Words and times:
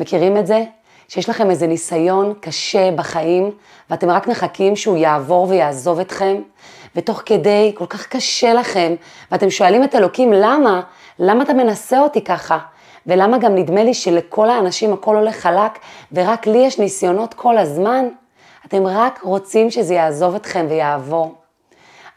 מכירים 0.00 0.36
את 0.36 0.46
זה? 0.46 0.64
שיש 1.08 1.28
לכם 1.28 1.50
איזה 1.50 1.66
ניסיון 1.66 2.34
קשה 2.40 2.90
בחיים, 2.90 3.50
ואתם 3.90 4.10
רק 4.10 4.26
מחכים 4.26 4.76
שהוא 4.76 4.96
יעבור 4.96 5.46
ויעזוב 5.48 6.00
אתכם, 6.00 6.36
ותוך 6.96 7.22
כדי 7.26 7.72
כל 7.74 7.86
כך 7.86 8.06
קשה 8.06 8.54
לכם, 8.54 8.94
ואתם 9.32 9.50
שואלים 9.50 9.84
את 9.84 9.94
אלוקים, 9.94 10.32
למה? 10.32 10.80
למה 11.18 11.42
אתה 11.42 11.52
מנסה 11.54 12.00
אותי 12.00 12.24
ככה? 12.24 12.58
ולמה 13.06 13.38
גם 13.38 13.54
נדמה 13.54 13.84
לי 13.84 13.94
שלכל 13.94 14.50
האנשים 14.50 14.92
הכל 14.92 15.16
הולך 15.16 15.36
חלק, 15.36 15.78
ורק 16.12 16.46
לי 16.46 16.58
יש 16.58 16.78
ניסיונות 16.78 17.34
כל 17.34 17.58
הזמן? 17.58 18.08
אתם 18.66 18.86
רק 18.86 19.20
רוצים 19.22 19.70
שזה 19.70 19.94
יעזוב 19.94 20.34
אתכם 20.34 20.66
ויעבור. 20.68 21.39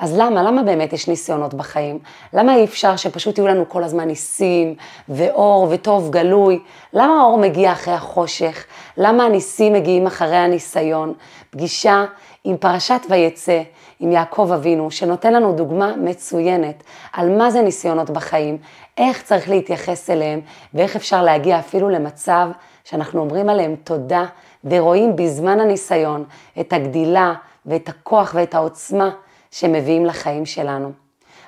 אז 0.03 0.17
למה? 0.17 0.43
למה 0.43 0.63
באמת 0.63 0.93
יש 0.93 1.07
ניסיונות 1.07 1.53
בחיים? 1.53 1.99
למה 2.33 2.55
אי 2.55 2.63
אפשר 2.63 2.95
שפשוט 2.95 3.37
יהיו 3.37 3.47
לנו 3.47 3.69
כל 3.69 3.83
הזמן 3.83 4.07
ניסים 4.07 4.75
ואור 5.09 5.67
וטוב 5.71 6.09
גלוי? 6.11 6.59
למה 6.93 7.21
האור 7.21 7.37
מגיע 7.37 7.71
אחרי 7.71 7.93
החושך? 7.93 8.65
למה 8.97 9.25
הניסים 9.25 9.73
מגיעים 9.73 10.07
אחרי 10.07 10.35
הניסיון? 10.35 11.13
פגישה 11.49 12.05
עם 12.43 12.57
פרשת 12.57 13.01
ויצא, 13.09 13.61
עם 13.99 14.11
יעקב 14.11 14.51
אבינו, 14.55 14.91
שנותן 14.91 15.33
לנו 15.33 15.53
דוגמה 15.53 15.93
מצוינת 15.97 16.83
על 17.13 17.37
מה 17.37 17.51
זה 17.51 17.61
ניסיונות 17.61 18.09
בחיים, 18.09 18.57
איך 18.97 19.23
צריך 19.23 19.49
להתייחס 19.49 20.09
אליהם 20.09 20.41
ואיך 20.73 20.95
אפשר 20.95 21.23
להגיע 21.23 21.59
אפילו 21.59 21.89
למצב 21.89 22.47
שאנחנו 22.83 23.19
אומרים 23.19 23.49
עליהם 23.49 23.75
תודה 23.83 24.25
ורואים 24.63 25.15
בזמן 25.15 25.59
הניסיון 25.59 26.23
את 26.59 26.73
הגדילה 26.73 27.33
ואת 27.65 27.89
הכוח 27.89 28.31
ואת 28.35 28.55
העוצמה 28.55 29.09
שמביאים 29.53 30.05
לחיים 30.05 30.45
שלנו. 30.45 30.91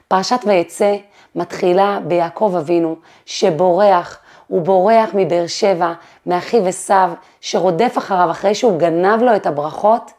פרשת 0.08 0.40
ויצא 0.45 0.95
מתחילה 1.36 2.00
ביעקב 2.08 2.55
אבינו 2.58 2.95
שבורח, 3.26 4.20
הוא 4.48 4.62
בורח 4.62 5.09
מבאר 5.14 5.48
שבע, 5.48 5.94
מאחיו 6.26 6.68
עשיו, 6.68 7.12
שרודף 7.41 7.95
אחריו 7.98 8.31
אחרי 8.31 8.55
שהוא 8.55 8.80
גנב 8.80 9.22
לו 9.22 9.36
את 9.36 9.45
הברכות, 9.45 10.11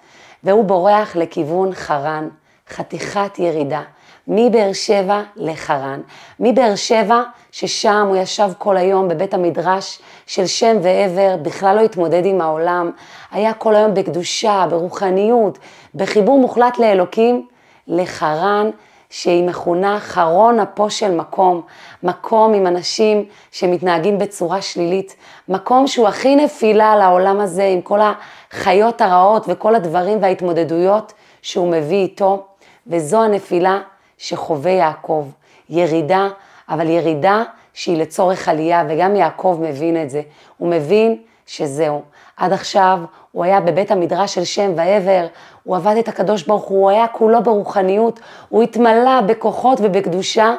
והוא 0.44 0.64
בורח 0.64 1.16
לכיוון 1.16 1.74
חרן, 1.74 2.28
חתיכת 2.68 3.38
ירידה. 3.38 3.82
מבאר 4.28 4.72
שבע 4.72 5.22
לחרן. 5.36 6.00
מבאר 6.40 6.74
שבע, 6.74 7.22
ששם 7.52 8.06
הוא 8.08 8.16
ישב 8.16 8.50
כל 8.58 8.76
היום 8.76 9.08
בבית 9.08 9.34
המדרש 9.34 9.98
של 10.26 10.46
שם 10.46 10.76
ועבר, 10.82 11.36
בכלל 11.42 11.76
לא 11.76 11.80
התמודד 11.80 12.26
עם 12.26 12.40
העולם, 12.40 12.90
היה 13.30 13.52
כל 13.52 13.76
היום 13.76 13.94
בקדושה, 13.94 14.66
ברוחניות, 14.70 15.58
בחיבור 15.94 16.38
מוחלט 16.38 16.78
לאלוקים, 16.78 17.46
לחרן, 17.88 18.70
שהיא 19.10 19.44
מכונה 19.44 20.00
חרון 20.00 20.60
אפו 20.60 20.90
של 20.90 21.10
מקום, 21.10 21.62
מקום 22.02 22.54
עם 22.54 22.66
אנשים 22.66 23.24
שמתנהגים 23.52 24.18
בצורה 24.18 24.62
שלילית, 24.62 25.16
מקום 25.48 25.86
שהוא 25.86 26.08
הכי 26.08 26.36
נפילה 26.36 26.92
על 26.92 27.00
העולם 27.00 27.40
הזה 27.40 27.64
עם 27.64 27.80
כל 27.80 28.00
החיות 28.00 29.00
הרעות 29.00 29.44
וכל 29.48 29.74
הדברים 29.74 30.18
וההתמודדויות 30.22 31.12
שהוא 31.42 31.68
מביא 31.68 32.02
איתו, 32.02 32.46
וזו 32.86 33.22
הנפילה 33.22 33.80
שחווה 34.18 34.70
יעקב, 34.70 35.26
ירידה, 35.70 36.28
אבל 36.68 36.88
ירידה 36.88 37.42
שהיא 37.74 37.98
לצורך 37.98 38.48
עלייה, 38.48 38.84
וגם 38.88 39.16
יעקב 39.16 39.58
מבין 39.62 40.02
את 40.02 40.10
זה, 40.10 40.22
הוא 40.56 40.68
מבין 40.68 41.16
שזהו. 41.46 42.02
עד 42.36 42.52
עכשיו 42.52 42.98
הוא 43.32 43.44
היה 43.44 43.60
בבית 43.60 43.90
המדרש 43.90 44.34
של 44.34 44.44
שם 44.44 44.72
ועבר, 44.76 45.26
הוא 45.66 45.76
עבד 45.76 45.94
את 45.98 46.08
הקדוש 46.08 46.42
ברוך 46.42 46.64
הוא, 46.64 46.78
הוא 46.78 46.90
היה 46.90 47.06
כולו 47.06 47.42
ברוחניות, 47.42 48.20
הוא 48.48 48.62
התמלא 48.62 49.20
בכוחות 49.20 49.78
ובקדושה, 49.82 50.54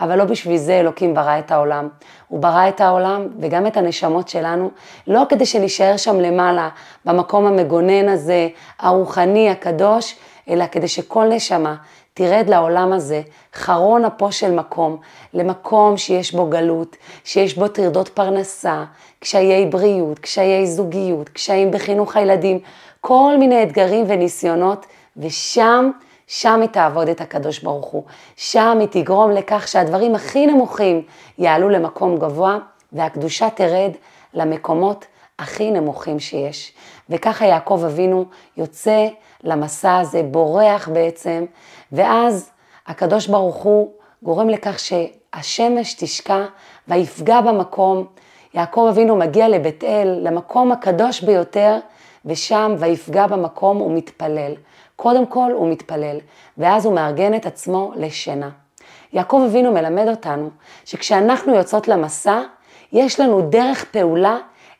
אבל 0.00 0.18
לא 0.18 0.24
בשביל 0.24 0.56
זה 0.56 0.80
אלוקים 0.80 1.14
ברא 1.14 1.38
את 1.38 1.50
העולם. 1.50 1.88
הוא 2.28 2.40
ברא 2.40 2.68
את 2.68 2.80
העולם 2.80 3.26
וגם 3.40 3.66
את 3.66 3.76
הנשמות 3.76 4.28
שלנו, 4.28 4.70
לא 5.06 5.22
כדי 5.28 5.46
שנשאר 5.46 5.96
שם 5.96 6.20
למעלה, 6.20 6.68
במקום 7.04 7.46
המגונן 7.46 8.08
הזה, 8.08 8.48
הרוחני, 8.78 9.50
הקדוש, 9.50 10.16
אלא 10.48 10.64
כדי 10.66 10.88
שכל 10.88 11.24
נשמה 11.24 11.74
תרד 12.14 12.44
לעולם 12.48 12.92
הזה, 12.92 13.22
חרון 13.54 14.04
אפו 14.04 14.32
של 14.32 14.50
מקום, 14.54 14.96
למקום 15.34 15.96
שיש 15.96 16.34
בו 16.34 16.46
גלות, 16.46 16.96
שיש 17.24 17.58
בו 17.58 17.68
טרדות 17.68 18.08
פרנסה, 18.08 18.84
קשיי 19.20 19.66
בריאות, 19.66 20.18
קשיי 20.18 20.66
זוגיות, 20.66 21.28
קשיים 21.28 21.70
בחינוך 21.70 22.16
הילדים, 22.16 22.60
כל 23.00 23.36
מיני 23.38 23.62
אתגרים 23.62 24.04
וניסיונות, 24.08 24.86
ושם, 25.16 25.90
שם 26.26 26.60
היא 26.60 26.68
תעבוד 26.68 27.08
את 27.08 27.20
הקדוש 27.20 27.58
ברוך 27.58 27.86
הוא. 27.86 28.02
שם 28.36 28.76
היא 28.80 28.88
תגרום 28.90 29.30
לכך 29.30 29.68
שהדברים 29.68 30.14
הכי 30.14 30.46
נמוכים 30.46 31.02
יעלו 31.38 31.68
למקום 31.68 32.18
גבוה, 32.18 32.58
והקדושה 32.92 33.50
תרד 33.50 33.90
למקומות 34.34 35.06
הכי 35.38 35.70
נמוכים 35.70 36.20
שיש. 36.20 36.72
וככה 37.10 37.46
יעקב 37.46 37.82
אבינו 37.86 38.24
יוצא 38.56 39.08
למסע 39.44 39.96
הזה, 39.96 40.22
בורח 40.22 40.88
בעצם, 40.88 41.44
ואז 41.92 42.50
הקדוש 42.86 43.26
ברוך 43.26 43.56
הוא 43.56 43.92
גורם 44.22 44.48
לכך 44.48 44.78
שהשמש 44.78 45.94
תשקע 45.94 46.44
ויפגע 46.88 47.40
במקום. 47.40 48.06
יעקב 48.54 48.86
אבינו 48.90 49.16
מגיע 49.16 49.48
לבית 49.48 49.84
אל, 49.84 50.18
למקום 50.22 50.72
הקדוש 50.72 51.20
ביותר, 51.20 51.78
ושם 52.28 52.74
ויפגע 52.78 53.26
במקום 53.26 53.76
הוא 53.76 53.92
מתפלל. 53.92 54.52
קודם 54.96 55.26
כל 55.26 55.50
הוא 55.54 55.70
מתפלל, 55.70 56.18
ואז 56.58 56.86
הוא 56.86 56.94
מארגן 56.94 57.34
את 57.34 57.46
עצמו 57.46 57.92
לשינה. 57.96 58.50
יעקב 59.12 59.42
אבינו 59.46 59.72
מלמד 59.72 60.08
אותנו 60.08 60.50
שכשאנחנו 60.84 61.54
יוצאות 61.54 61.88
למסע, 61.88 62.40
יש 62.92 63.20
לנו 63.20 63.40
דרך 63.40 63.84
פעולה 63.84 64.36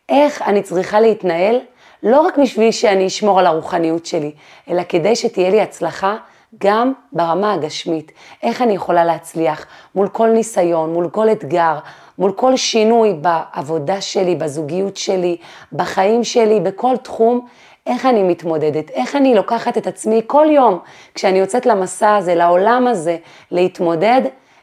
איך 0.09 0.43
אני 0.43 0.63
צריכה 0.63 1.01
להתנהל, 1.01 1.61
לא 2.03 2.21
רק 2.21 2.39
בשביל 2.39 2.71
שאני 2.71 3.07
אשמור 3.07 3.39
על 3.39 3.47
הרוחניות 3.47 4.07
שלי, 4.07 4.33
אלא 4.71 4.83
כדי 4.89 5.17
שתהיה 5.17 5.51
לי 5.51 5.61
הצלחה 5.61 6.17
גם 6.61 6.93
ברמה 7.13 7.53
הגשמית. 7.53 8.13
איך 8.43 8.63
אני 8.63 8.73
יכולה 8.73 9.05
להצליח 9.05 9.67
מול 9.95 10.09
כל 10.09 10.29
ניסיון, 10.29 10.93
מול 10.93 11.09
כל 11.11 11.31
אתגר, 11.33 11.79
מול 12.19 12.33
כל 12.33 12.57
שינוי 12.57 13.15
בעבודה 13.15 14.01
שלי, 14.01 14.35
בזוגיות 14.35 14.97
שלי, 14.97 15.37
בחיים 15.73 16.25
שלי, 16.25 16.61
בכל 16.61 16.97
תחום, 16.97 17.47
איך 17.87 18.07
אני 18.07 18.23
מתמודדת, 18.23 18.91
איך 18.91 19.17
אני 19.17 19.35
לוקחת 19.35 19.79
את 19.79 19.87
עצמי 19.87 20.21
כל 20.27 20.47
יום 20.51 20.79
כשאני 21.15 21.39
יוצאת 21.39 21.67
למסע 21.67 22.17
הזה, 22.17 22.35
לעולם 22.35 22.87
הזה, 22.87 23.17
להתמודד, 23.51 24.23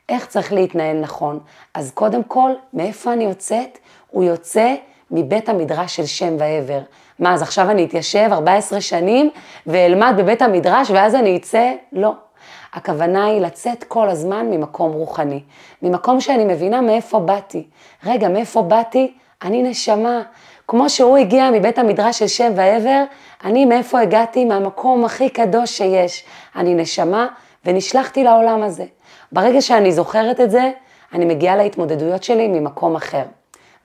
איך 0.09 0.25
צריך 0.25 0.53
להתנהל 0.53 0.99
נכון. 0.99 1.39
אז 1.73 1.91
קודם 1.91 2.23
כל, 2.23 2.51
מאיפה 2.73 3.13
אני 3.13 3.23
יוצאת? 3.23 3.77
הוא 4.11 4.23
יוצא 4.23 4.75
מבית 5.11 5.49
המדרש 5.49 5.95
של 5.95 6.05
שם 6.05 6.35
ועבר. 6.39 6.79
מה, 7.19 7.33
אז 7.33 7.41
עכשיו 7.41 7.71
אני 7.71 7.85
אתיישב 7.85 8.29
14 8.31 8.81
שנים 8.81 9.29
ואלמד 9.67 10.13
בבית 10.17 10.41
המדרש 10.41 10.89
ואז 10.89 11.15
אני 11.15 11.37
אצא? 11.37 11.71
לא. 11.91 12.11
הכוונה 12.75 13.25
היא 13.25 13.41
לצאת 13.41 13.83
כל 13.83 14.09
הזמן 14.09 14.45
ממקום 14.51 14.91
רוחני, 14.91 15.39
ממקום 15.81 16.21
שאני 16.21 16.45
מבינה 16.45 16.81
מאיפה 16.81 17.19
באתי. 17.19 17.63
רגע, 18.05 18.29
מאיפה 18.29 18.61
באתי? 18.61 19.13
אני 19.43 19.63
נשמה. 19.63 20.21
כמו 20.67 20.89
שהוא 20.89 21.17
הגיע 21.17 21.49
מבית 21.51 21.79
המדרש 21.79 22.19
של 22.19 22.27
שם 22.27 22.51
ועבר, 22.55 23.03
אני 23.43 23.65
מאיפה 23.65 23.99
הגעתי? 23.99 24.45
מהמקום 24.45 25.05
הכי 25.05 25.29
קדוש 25.29 25.77
שיש. 25.77 26.23
אני 26.55 26.75
נשמה 26.75 27.27
ונשלחתי 27.65 28.23
לעולם 28.23 28.63
הזה. 28.63 28.85
ברגע 29.31 29.61
שאני 29.61 29.91
זוכרת 29.91 30.41
את 30.41 30.51
זה, 30.51 30.71
אני 31.13 31.25
מגיעה 31.25 31.55
להתמודדויות 31.55 32.23
שלי 32.23 32.47
ממקום 32.47 32.95
אחר. 32.95 33.23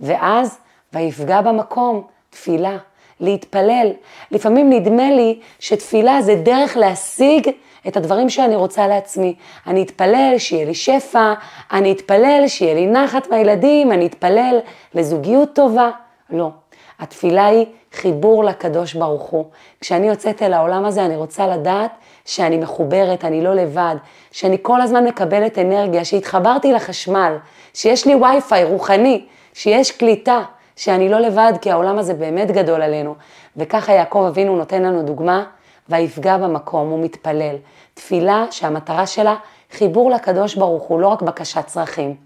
ואז, 0.01 0.59
ויפגע 0.93 1.41
במקום, 1.41 2.03
תפילה. 2.31 2.77
להתפלל. 3.21 3.93
לפעמים 4.31 4.71
נדמה 4.71 5.11
לי 5.11 5.41
שתפילה 5.59 6.23
זה 6.23 6.35
דרך 6.35 6.77
להשיג 6.77 7.51
את 7.89 7.97
הדברים 7.97 8.31
שאני 8.31 8.57
רוצה 8.57 8.87
לעצמי. 8.87 9.35
אני 9.67 9.83
אתפלל 9.83 10.35
שיהיה 10.39 10.65
לי 10.65 10.75
שפע, 10.75 11.33
אני 11.73 11.93
אתפלל 11.93 12.45
שיהיה 12.47 12.75
לי 12.75 12.87
נחת 12.87 13.31
מהילדים, 13.31 13.93
אני 13.93 14.07
אתפלל 14.07 14.59
לזוגיות 14.95 15.49
טובה. 15.55 15.91
לא. 16.31 16.51
התפילה 16.99 17.47
היא 17.47 17.67
חיבור 17.93 18.45
לקדוש 18.45 18.95
ברוך 18.95 19.23
הוא. 19.23 19.45
כשאני 19.81 20.09
יוצאת 20.09 20.43
אל 20.43 20.53
העולם 20.53 20.85
הזה, 20.85 21.05
אני 21.05 21.17
רוצה 21.17 21.47
לדעת 21.47 21.91
שאני 22.25 22.57
מחוברת, 22.57 23.25
אני 23.25 23.45
לא 23.45 23.55
לבד, 23.55 23.97
שאני 24.33 24.57
כל 24.63 24.81
הזמן 24.81 25.05
מקבלת 25.05 25.59
אנרגיה, 25.59 26.05
שהתחברתי 26.05 26.73
לחשמל, 26.73 27.37
שיש 27.75 28.07
לי 28.07 28.15
וי-פיי 28.15 28.65
רוחני, 28.65 29.25
שיש 29.55 29.91
קליטה. 29.91 30.43
שאני 30.81 31.09
לא 31.09 31.19
לבד, 31.19 31.53
כי 31.61 31.71
העולם 31.71 31.99
הזה 31.99 32.15
באמת 32.15 32.51
גדול 32.51 32.83
עלינו. 32.83 33.15
וככה 33.57 33.93
יעקב 33.93 34.25
אבינו 34.29 34.57
נותן 34.57 34.83
לנו 34.83 35.03
דוגמה, 35.03 35.45
ויפגע 35.91 36.37
במקום, 36.37 36.89
הוא 36.89 37.05
מתפלל. 37.05 37.57
תפילה 37.95 38.47
שהמטרה 38.51 39.07
שלה 39.07 39.37
חיבור 39.71 40.11
לקדוש 40.11 40.55
ברוך 40.55 40.83
הוא, 40.83 41.01
לא 41.01 41.09
רק 41.09 41.23
בקשת 41.23 41.67
צרכים. 41.67 42.17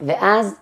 ואז, 0.00 0.54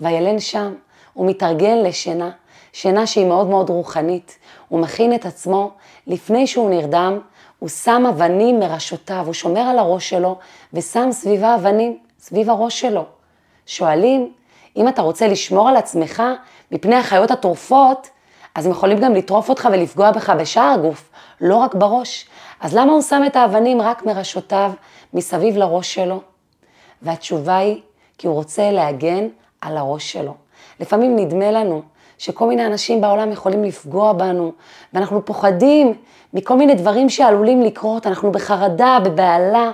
וילן 0.00 0.38
שם, 0.38 0.74
הוא 1.12 1.26
מתארגן 1.26 1.78
לשינה, 1.78 2.30
שינה 2.72 3.06
שהיא 3.06 3.26
מאוד 3.26 3.46
מאוד 3.46 3.70
רוחנית. 3.70 4.38
הוא 4.68 4.80
מכין 4.80 5.14
את 5.14 5.26
עצמו, 5.26 5.70
לפני 6.06 6.46
שהוא 6.46 6.70
נרדם, 6.70 7.18
הוא 7.58 7.68
שם 7.68 8.04
אבנים 8.08 8.60
מראשותיו, 8.60 9.22
הוא 9.26 9.34
שומר 9.34 9.60
על 9.60 9.78
הראש 9.78 10.10
שלו, 10.10 10.38
ושם 10.74 11.08
סביבה 11.12 11.54
אבנים, 11.54 11.98
סביב 12.18 12.50
הראש 12.50 12.80
שלו. 12.80 13.04
שואלים, 13.66 14.32
אם 14.76 14.88
אתה 14.88 15.02
רוצה 15.02 15.28
לשמור 15.28 15.68
על 15.68 15.76
עצמך 15.76 16.22
מפני 16.72 16.96
החיות 16.96 17.30
הטורפות, 17.30 18.08
אז 18.54 18.66
הם 18.66 18.72
יכולים 18.72 18.98
גם 18.98 19.14
לטרוף 19.14 19.48
אותך 19.48 19.68
ולפגוע 19.72 20.10
בך 20.10 20.30
בשאר 20.30 20.72
הגוף, 20.74 21.09
לא 21.40 21.56
רק 21.56 21.74
בראש. 21.74 22.26
אז 22.60 22.76
למה 22.76 22.92
הוא 22.92 23.02
שם 23.02 23.22
את 23.26 23.36
האבנים 23.36 23.80
רק 23.80 24.06
מראשותיו, 24.06 24.72
מסביב 25.14 25.56
לראש 25.56 25.94
שלו? 25.94 26.20
והתשובה 27.02 27.56
היא, 27.56 27.80
כי 28.18 28.26
הוא 28.26 28.34
רוצה 28.34 28.70
להגן 28.70 29.28
על 29.60 29.76
הראש 29.76 30.12
שלו. 30.12 30.34
לפעמים 30.80 31.16
נדמה 31.16 31.50
לנו 31.50 31.82
שכל 32.18 32.48
מיני 32.48 32.66
אנשים 32.66 33.00
בעולם 33.00 33.32
יכולים 33.32 33.64
לפגוע 33.64 34.12
בנו, 34.12 34.52
ואנחנו 34.94 35.24
פוחדים 35.24 35.94
מכל 36.34 36.56
מיני 36.56 36.74
דברים 36.74 37.08
שעלולים 37.08 37.62
לקרות, 37.62 38.06
אנחנו 38.06 38.32
בחרדה, 38.32 38.98
בבהלה. 39.04 39.70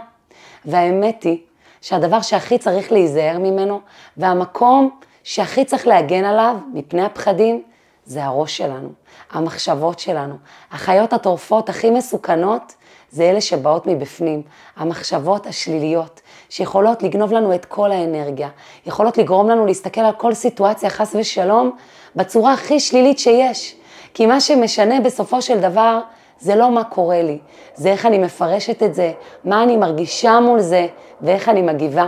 והאמת 0.65 1.23
היא 1.23 1.39
שהדבר 1.81 2.21
שהכי 2.21 2.59
צריך 2.59 2.93
להיזהר 2.93 3.39
ממנו, 3.39 3.81
והמקום 4.17 4.91
שהכי 5.25 5.65
צריך 5.65 5.87
להגן 5.87 6.25
עליו 6.25 6.57
מפני 6.75 7.03
הפחדים, 7.03 7.63
זה 8.07 8.25
הראש 8.25 8.57
שלנו, 8.57 8.89
המחשבות 9.31 9.99
שלנו. 9.99 10.35
החיות 10.73 11.13
הטורפות 11.13 11.69
הכי 11.69 11.91
מסוכנות 11.91 12.75
זה 13.11 13.23
אלה 13.23 13.41
שבאות 13.41 13.87
מבפנים, 13.87 14.43
המחשבות 14.77 15.47
השליליות, 15.47 16.21
שיכולות 16.49 17.03
לגנוב 17.03 17.33
לנו 17.33 17.55
את 17.55 17.65
כל 17.65 17.93
האנרגיה, 17.93 18.49
יכולות 18.87 19.19
לגרום 19.19 19.51
לנו 19.51 19.67
להסתכל 19.67 20.01
על 20.01 20.13
כל 20.13 20.35
סיטואציה, 20.35 20.91
חס 20.91 21.15
ושלום, 21.19 21.71
בצורה 22.17 22.53
הכי 22.53 22.81
שלילית 22.81 23.19
שיש. 23.19 23.77
כי 24.15 24.27
מה 24.27 24.41
שמשנה 24.41 25.01
בסופו 25.01 25.43
של 25.43 25.61
דבר, 25.61 26.01
זה 26.41 26.55
לא 26.55 26.71
מה 26.71 26.85
קורה 26.85 27.23
לי, 27.23 27.39
זה 27.75 27.89
איך 27.89 28.07
אני 28.07 28.19
מפרשת 28.19 28.83
את 28.83 28.95
זה, 28.95 29.13
מה 29.45 29.63
אני 29.63 29.77
מרגישה 29.77 30.41
מול 30.41 30.61
זה 30.61 30.87
ואיך 31.21 31.49
אני 31.49 31.63
מגיבה. 31.63 32.07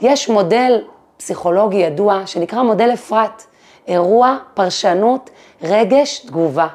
יש 0.00 0.28
מודל 0.28 0.84
פסיכולוגי 1.16 1.76
ידוע 1.76 2.26
שנקרא 2.26 2.62
מודל 2.62 2.90
אפרת, 2.92 3.42
אירוע, 3.90 4.36
פרשנות, 4.54 5.30
רגש, 5.62 6.18
תגובה. 6.18 6.66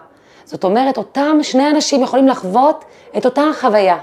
זאת 0.45 0.63
אומרת, 0.63 0.97
אותם 0.97 1.37
שני 1.41 1.69
אנשים 1.69 2.03
יכולים 2.03 2.27
לחוות 2.27 2.85
את 3.17 3.25
אותה 3.25 3.41
החוויה. 3.51 3.97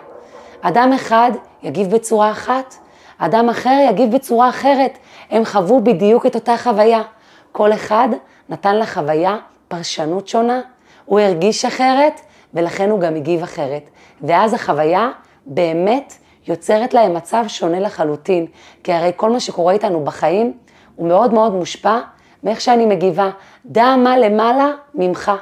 אדם 0.60 0.92
אחד 0.92 1.30
יגיב 1.62 1.90
בצורה 1.90 2.30
אחת, 2.30 2.74
אדם 3.18 3.48
אחר 3.48 3.86
יגיב 3.90 4.14
בצורה 4.14 4.48
אחרת. 4.48 4.98
הם 5.30 5.44
חוו 5.44 5.80
בדיוק 5.80 6.26
את 6.26 6.34
אותה 6.34 6.56
חוויה. 6.56 7.02
כל 7.52 7.72
אחד 7.72 8.08
נתן 8.48 8.78
לחוויה 8.78 9.36
פרשנות 9.68 10.28
שונה, 10.28 10.60
הוא 11.04 11.20
הרגיש 11.20 11.64
אחרת, 11.64 12.20
ולכן 12.54 12.90
הוא 12.90 13.00
גם 13.00 13.16
הגיב 13.16 13.42
אחרת. 13.42 13.90
ואז 14.22 14.54
החוויה 14.54 15.10
באמת 15.46 16.14
יוצרת 16.48 16.94
להם 16.94 17.14
מצב 17.14 17.44
שונה 17.48 17.80
לחלוטין, 17.80 18.46
כי 18.84 18.92
הרי 18.92 19.12
כל 19.16 19.30
מה 19.30 19.40
שקורה 19.40 19.72
איתנו 19.72 20.04
בחיים 20.04 20.52
הוא 20.96 21.08
מאוד 21.08 21.34
מאוד 21.34 21.52
מושפע 21.52 21.98
מאיך 22.44 22.60
שאני 22.60 22.86
מגיבה. 22.86 23.30
דע 23.66 23.96
מה 23.96 24.18
למעלה 24.18 24.70
ממך. 24.94 25.32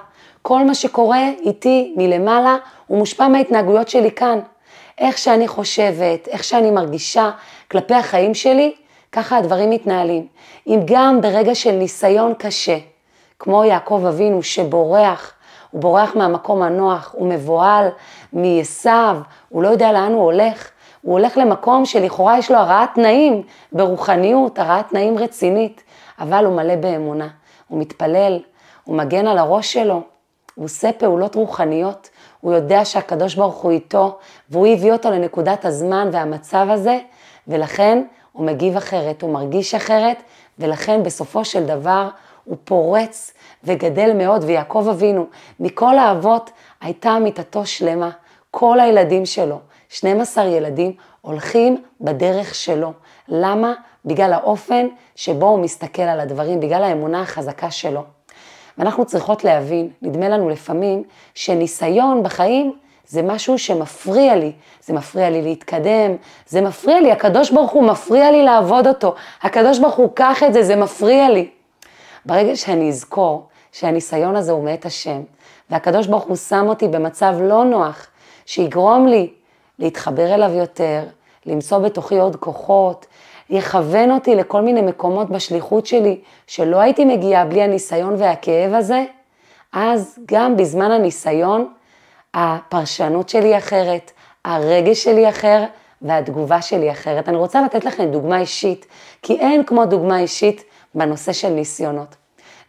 כל 0.43 0.65
מה 0.65 0.75
שקורה 0.75 1.29
איתי 1.41 1.95
מלמעלה 1.97 2.57
הוא 2.87 2.99
מושפע 2.99 3.29
מההתנהגויות 3.29 3.89
שלי 3.89 4.11
כאן. 4.11 4.39
איך 4.99 5.19
שאני 5.19 5.49
חושבת, 5.49 6.29
איך 6.29 6.45
שאני 6.45 6.71
מרגישה 6.71 7.31
כלפי 7.71 7.95
החיים 7.95 8.35
שלי, 8.35 8.73
ככה 9.13 9.37
הדברים 9.37 9.71
מתנהלים. 9.71 10.27
אם 10.67 10.81
גם 10.85 11.21
ברגע 11.21 11.55
של 11.55 11.73
ניסיון 11.73 12.35
קשה, 12.39 12.79
כמו 13.39 13.65
יעקב 13.65 14.05
אבינו 14.09 14.43
שבורח, 14.43 15.33
הוא 15.71 15.81
בורח 15.81 16.17
מהמקום 16.17 16.63
הנוח, 16.63 17.15
הוא 17.19 17.29
מבוהל 17.29 17.89
מעשיו, 18.33 19.17
הוא 19.49 19.63
לא 19.63 19.69
יודע 19.69 19.93
לאן 19.93 20.13
הוא 20.13 20.23
הולך, 20.23 20.71
הוא 21.03 21.13
הולך 21.13 21.37
למקום 21.37 21.85
שלכאורה 21.85 22.39
יש 22.39 22.51
לו 22.51 22.57
הרעת 22.57 22.91
תנאים 22.95 23.43
ברוחניות, 23.73 24.59
הרעת 24.59 24.89
תנאים 24.89 25.19
רצינית, 25.19 25.83
אבל 26.21 26.45
הוא 26.45 26.57
מלא 26.57 26.77
באמונה, 26.77 27.29
הוא 27.69 27.81
מתפלל, 27.81 28.41
הוא 28.85 28.97
מגן 28.97 29.27
על 29.27 29.39
הראש 29.39 29.73
שלו, 29.73 30.03
הוא 30.55 30.65
עושה 30.65 30.93
פעולות 30.93 31.35
רוחניות, 31.35 32.11
הוא 32.41 32.53
יודע 32.53 32.85
שהקדוש 32.85 33.35
ברוך 33.35 33.57
הוא 33.57 33.71
איתו, 33.71 34.19
והוא 34.51 34.67
הביא 34.67 34.93
אותו 34.93 35.11
לנקודת 35.11 35.65
הזמן 35.65 36.09
והמצב 36.13 36.67
הזה, 36.71 36.99
ולכן 37.49 38.03
הוא 38.33 38.47
מגיב 38.47 38.77
אחרת, 38.77 39.23
הוא 39.23 39.33
מרגיש 39.33 39.75
אחרת, 39.75 40.23
ולכן 40.59 41.03
בסופו 41.03 41.45
של 41.45 41.67
דבר 41.67 42.09
הוא 42.45 42.57
פורץ 42.65 43.33
וגדל 43.65 44.13
מאוד, 44.15 44.45
ויעקב 44.45 44.87
אבינו, 44.91 45.27
מכל 45.61 45.99
האבות 45.99 46.51
הייתה 46.81 47.19
מיתתו 47.19 47.67
שלמה, 47.67 48.11
כל 48.51 48.81
הילדים 48.81 49.27
שלו, 49.27 49.59
12 49.89 50.45
ילדים, 50.45 50.93
הולכים 51.21 51.83
בדרך 52.01 52.55
שלו. 52.55 52.93
למה? 53.31 53.73
בגלל 54.05 54.33
האופן 54.33 54.87
שבו 55.17 55.47
הוא 55.47 55.59
מסתכל 55.59 56.03
על 56.03 56.21
הדברים, 56.21 56.61
בגלל 56.61 56.83
האמונה 56.83 57.23
החזקה 57.23 57.71
שלו. 57.71 58.03
ואנחנו 58.79 59.05
צריכות 59.05 59.45
להבין, 59.45 59.89
נדמה 60.03 60.29
לנו 60.29 60.49
לפעמים, 60.49 61.03
שניסיון 61.35 62.23
בחיים 62.23 62.77
זה 63.07 63.23
משהו 63.23 63.59
שמפריע 63.59 64.37
לי, 64.37 64.53
זה 64.83 64.93
מפריע 64.93 65.31
לי 65.31 65.43
להתקדם, 65.43 66.17
זה 66.47 66.61
מפריע 66.61 67.01
לי, 67.01 67.13
הקדוש 67.13 67.51
ברוך 67.51 67.71
הוא 67.71 67.83
מפריע 67.83 68.31
לי 68.31 68.43
לעבוד 68.43 68.87
אותו, 68.87 69.15
הקדוש 69.43 69.79
ברוך 69.79 69.95
הוא 69.95 70.11
קח 70.15 70.43
את 70.47 70.53
זה, 70.53 70.63
זה 70.63 70.77
מפריע 70.77 71.31
לי. 71.31 71.51
ברגע 72.27 72.57
שאני 72.57 72.89
אזכור 72.89 73.47
שהניסיון 73.73 74.37
הזה 74.37 74.53
הוא 74.53 74.65
מאת 74.65 74.87
השם, 74.87 75.23
והקדוש 75.71 76.07
ברוך 76.07 76.25
הוא 76.25 76.37
שם 76.37 76.67
אותי 76.69 76.89
במצב 76.89 77.35
לא 77.41 77.65
נוח, 77.65 78.07
שיגרום 78.47 79.07
לי 79.07 79.31
להתחבר 79.79 80.35
אליו 80.35 80.51
יותר, 80.51 81.03
למצוא 81.47 81.79
בתוכי 81.79 82.19
עוד 82.19 82.37
כוחות, 82.37 83.07
יכוון 83.51 84.11
אותי 84.11 84.35
לכל 84.35 84.63
מיני 84.63 84.81
מקומות 84.81 85.31
בשליחות 85.31 85.87
שלי, 85.87 86.21
שלא 86.47 86.77
הייתי 86.81 87.05
מגיעה 87.05 87.45
בלי 87.45 87.63
הניסיון 87.63 88.15
והכאב 88.19 88.75
הזה, 88.75 89.05
אז 89.73 90.19
גם 90.27 90.57
בזמן 90.57 90.91
הניסיון, 90.91 91.73
הפרשנות 92.35 93.29
שלי 93.29 93.59
אחרת, 93.59 94.13
הרגש 94.45 95.05
שלי 95.05 95.29
אחר 95.29 95.65
והתגובה 96.03 96.63
שלי 96.63 96.91
אחרת. 96.91 97.29
אני 97.29 97.37
רוצה 97.37 97.63
לתת 97.63 97.85
לכם 97.85 98.11
דוגמה 98.11 98.41
אישית, 98.41 98.87
כי 99.23 99.33
אין 99.33 99.65
כמו 99.65 99.87
דוגמה 99.87 100.19
אישית 100.19 100.65
בנושא 100.95 101.33
של 101.33 101.49
ניסיונות. 101.49 102.17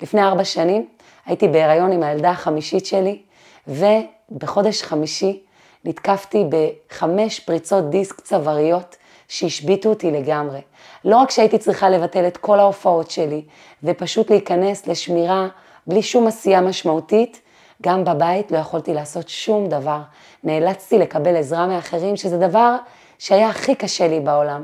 לפני 0.02 0.24
ארבע 0.24 0.44
שנים 0.44 0.88
הייתי 1.26 1.48
בהיריון 1.48 1.92
עם 1.92 2.04
הילדה 2.04 2.30
החמישית 2.30 2.86
שלי, 2.86 3.22
ובחודש 3.68 4.84
חמישי 4.84 5.42
נתקפתי 5.86 6.46
בחמש 6.50 7.40
פריצות 7.40 7.90
דיסק 7.90 8.22
צוואריות 8.22 8.96
שהשביתו 9.28 9.90
אותי 9.90 10.12
לגמרי. 10.12 10.60
לא 11.06 11.18
רק 11.18 11.32
שהייתי 11.32 11.58
צריכה 11.58 11.90
לבטל 11.90 12.28
את 12.28 12.38
כל 12.38 12.60
ההופעות 12.60 13.12
שלי 13.12 13.42
ופשוט 13.84 14.30
להיכנס 14.30 14.88
לשמירה 14.88 15.48
בלי 15.88 16.02
שום 16.02 16.28
עשייה 16.28 16.62
משמעותית, 16.62 17.42
גם 17.82 18.04
בבית 18.04 18.52
לא 18.52 18.58
יכולתי 18.58 18.94
לעשות 18.94 19.30
שום 19.30 19.70
דבר. 19.70 20.00
נאלצתי 20.44 20.98
לקבל 20.98 21.36
עזרה 21.36 21.68
מאחרים, 21.68 22.16
שזה 22.16 22.38
דבר 22.38 22.76
שהיה 23.20 23.50
הכי 23.50 23.76
קשה 23.76 24.08
לי 24.08 24.20
בעולם. 24.20 24.64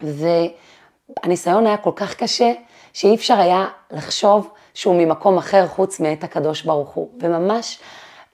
והניסיון 0.00 1.66
היה 1.66 1.76
כל 1.76 1.92
כך 1.96 2.14
קשה, 2.14 2.52
שאי 2.92 3.14
אפשר 3.14 3.38
היה 3.40 3.66
לחשוב 3.90 4.50
שהוא 4.74 4.94
ממקום 4.94 5.38
אחר 5.38 5.66
חוץ 5.66 6.00
מאת 6.00 6.24
הקדוש 6.24 6.62
ברוך 6.62 6.90
הוא. 6.90 7.10
וממש 7.20 7.78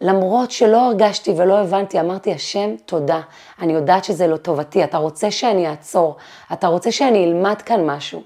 למרות 0.03 0.51
שלא 0.51 0.87
הרגשתי 0.87 1.33
ולא 1.37 1.59
הבנתי, 1.59 2.01
אמרתי, 2.01 2.33
השם, 2.33 2.75
תודה. 2.87 3.21
אני 3.61 3.73
יודעת 3.73 4.05
שזה 4.05 4.27
לא 4.27 4.37
טובתי, 4.37 4.85
אתה 4.85 4.99
רוצה 4.99 5.31
שאני 5.31 5.69
אעצור, 5.69 6.17
אתה 6.53 6.67
רוצה 6.67 6.93
שאני 6.93 7.25
אלמד 7.25 7.63
כאן 7.63 7.91
משהו. 7.91 8.23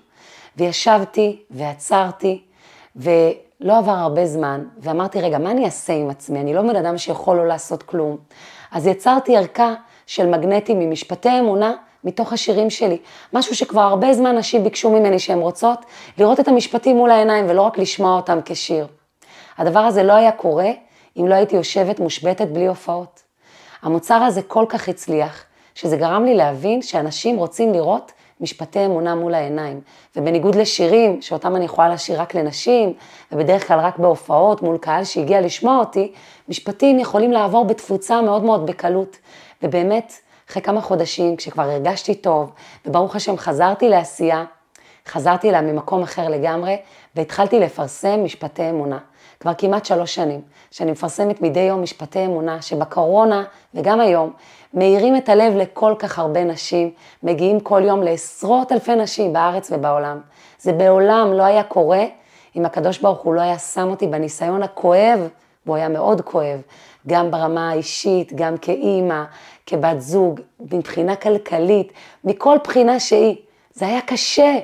וישבתי 0.56 1.42
ועצרתי, 1.50 2.42
ולא 2.96 3.78
עבר 3.78 3.92
הרבה 3.92 4.26
זמן, 4.26 4.64
ואמרתי, 4.78 5.20
רגע, 5.20 5.38
מה 5.38 5.50
אני 5.50 5.64
אעשה 5.64 5.92
עם 5.92 6.10
עצמי? 6.10 6.40
אני 6.40 6.54
לא 6.54 6.62
בן 6.62 6.76
אדם 6.76 6.98
שיכול 6.98 7.36
לא 7.36 7.46
לעשות 7.46 7.82
כלום. 7.82 8.16
אז 8.72 8.86
יצרתי 8.86 9.36
ערכה 9.36 9.74
של 10.06 10.26
מגנטים 10.26 10.78
ממשפטי 10.78 11.38
אמונה 11.38 11.72
מתוך 12.04 12.32
השירים 12.32 12.70
שלי. 12.70 12.98
משהו 13.32 13.54
שכבר 13.54 13.80
הרבה 13.80 14.14
זמן 14.14 14.38
נשים 14.38 14.64
ביקשו 14.64 14.90
ממני 14.90 15.18
שהן 15.18 15.38
רוצות, 15.38 15.78
לראות 16.18 16.40
את 16.40 16.48
המשפטים 16.48 16.96
מול 16.96 17.10
העיניים 17.10 17.44
ולא 17.48 17.62
רק 17.62 17.78
לשמוע 17.78 18.16
אותם 18.16 18.38
כשיר. 18.44 18.86
הדבר 19.58 19.80
הזה 19.80 20.02
לא 20.02 20.12
היה 20.12 20.32
קורה 20.32 20.70
אם 21.16 21.28
לא 21.28 21.34
הייתי 21.34 21.56
יושבת 21.56 22.00
מושבתת 22.00 22.48
בלי 22.48 22.66
הופעות. 22.66 23.22
המוצר 23.82 24.14
הזה 24.14 24.42
כל 24.42 24.64
כך 24.68 24.88
הצליח, 24.88 25.44
שזה 25.74 25.96
גרם 25.96 26.24
לי 26.24 26.34
להבין 26.34 26.82
שאנשים 26.82 27.36
רוצים 27.36 27.72
לראות 27.72 28.12
משפטי 28.40 28.86
אמונה 28.86 29.14
מול 29.14 29.34
העיניים. 29.34 29.80
ובניגוד 30.16 30.54
לשירים, 30.54 31.22
שאותם 31.22 31.56
אני 31.56 31.64
יכולה 31.64 31.88
לשיר 31.88 32.20
רק 32.20 32.34
לנשים, 32.34 32.92
ובדרך 33.32 33.68
כלל 33.68 33.78
רק 33.78 33.98
בהופעות 33.98 34.62
מול 34.62 34.78
קהל 34.78 35.04
שהגיע 35.04 35.40
לשמוע 35.40 35.78
אותי, 35.78 36.12
משפטים 36.48 36.98
יכולים 36.98 37.32
לעבור 37.32 37.64
בתפוצה 37.64 38.22
מאוד 38.22 38.44
מאוד 38.44 38.66
בקלות. 38.66 39.16
ובאמת, 39.62 40.12
אחרי 40.50 40.62
כמה 40.62 40.80
חודשים, 40.80 41.36
כשכבר 41.36 41.62
הרגשתי 41.62 42.14
טוב, 42.14 42.52
וברוך 42.86 43.16
השם 43.16 43.36
חזרתי 43.36 43.88
לעשייה, 43.88 44.44
חזרתי 45.08 45.48
אליה 45.48 45.60
ממקום 45.60 46.02
אחר 46.02 46.28
לגמרי, 46.28 46.76
והתחלתי 47.14 47.60
לפרסם 47.60 48.24
משפטי 48.24 48.70
אמונה. 48.70 48.98
כבר 49.46 49.54
כמעט 49.58 49.84
שלוש 49.84 50.14
שנים, 50.14 50.40
שאני 50.70 50.92
מפרסמת 50.92 51.42
מדי 51.42 51.60
יום 51.60 51.82
משפטי 51.82 52.24
אמונה, 52.24 52.62
שבקורונה 52.62 53.44
וגם 53.74 54.00
היום, 54.00 54.32
מאירים 54.74 55.16
את 55.16 55.28
הלב 55.28 55.56
לכל 55.56 55.94
כך 55.98 56.18
הרבה 56.18 56.44
נשים, 56.44 56.90
מגיעים 57.22 57.60
כל 57.60 57.82
יום 57.84 58.02
לעשרות 58.02 58.72
אלפי 58.72 58.94
נשים 58.94 59.32
בארץ 59.32 59.70
ובעולם. 59.72 60.20
זה 60.58 60.72
בעולם 60.72 61.32
לא 61.32 61.42
היה 61.42 61.62
קורה 61.62 62.04
אם 62.56 62.66
הקדוש 62.66 62.98
ברוך 62.98 63.18
הוא 63.18 63.34
לא 63.34 63.40
היה 63.40 63.58
שם 63.58 63.88
אותי 63.90 64.06
בניסיון 64.06 64.62
הכואב, 64.62 65.28
והוא 65.66 65.76
היה 65.76 65.88
מאוד 65.88 66.20
כואב, 66.20 66.60
גם 67.06 67.30
ברמה 67.30 67.70
האישית, 67.70 68.32
גם 68.34 68.56
כאימא, 68.56 69.24
כבת 69.66 70.00
זוג, 70.00 70.40
מבחינה 70.60 71.16
כלכלית, 71.16 71.92
מכל 72.24 72.56
בחינה 72.64 73.00
שהיא. 73.00 73.36
זה 73.74 73.86
היה 73.86 74.00
קשה, 74.00 74.58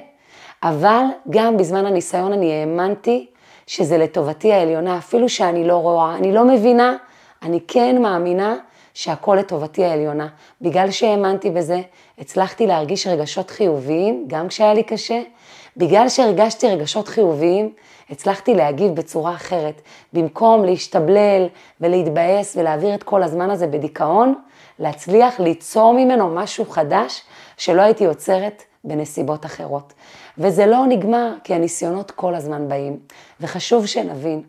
אבל 0.62 1.04
גם 1.30 1.56
בזמן 1.56 1.86
הניסיון 1.86 2.32
אני 2.32 2.52
האמנתי 2.52 3.26
שזה 3.66 3.98
לטובתי 3.98 4.52
העליונה, 4.52 4.98
אפילו 4.98 5.28
שאני 5.28 5.64
לא 5.64 5.76
רואה, 5.76 6.16
אני 6.16 6.32
לא 6.32 6.44
מבינה, 6.44 6.96
אני 7.42 7.60
כן 7.68 8.02
מאמינה 8.02 8.56
שהכל 8.94 9.36
לטובתי 9.40 9.84
העליונה. 9.84 10.28
בגלל 10.60 10.90
שהאמנתי 10.90 11.50
בזה, 11.50 11.80
הצלחתי 12.18 12.66
להרגיש 12.66 13.06
רגשות 13.06 13.50
חיוביים, 13.50 14.24
גם 14.26 14.48
כשהיה 14.48 14.74
לי 14.74 14.82
קשה. 14.82 15.22
בגלל 15.76 16.08
שהרגשתי 16.08 16.68
רגשות 16.68 17.08
חיוביים, 17.08 17.72
הצלחתי 18.10 18.54
להגיב 18.54 18.94
בצורה 18.94 19.34
אחרת. 19.34 19.82
במקום 20.12 20.64
להשתבלל 20.64 21.46
ולהתבאס 21.80 22.56
ולהעביר 22.56 22.94
את 22.94 23.02
כל 23.02 23.22
הזמן 23.22 23.50
הזה 23.50 23.66
בדיכאון, 23.66 24.34
להצליח 24.78 25.40
ליצור 25.40 25.94
ממנו 25.94 26.34
משהו 26.34 26.64
חדש 26.64 27.22
שלא 27.56 27.82
הייתי 27.82 28.04
יוצרת 28.04 28.62
בנסיבות 28.84 29.46
אחרות. 29.46 29.92
וזה 30.38 30.66
לא 30.66 30.86
נגמר, 30.86 31.32
כי 31.44 31.54
הניסיונות 31.54 32.10
כל 32.10 32.34
הזמן 32.34 32.68
באים. 32.68 32.98
וחשוב 33.40 33.86
שנבין, 33.86 34.42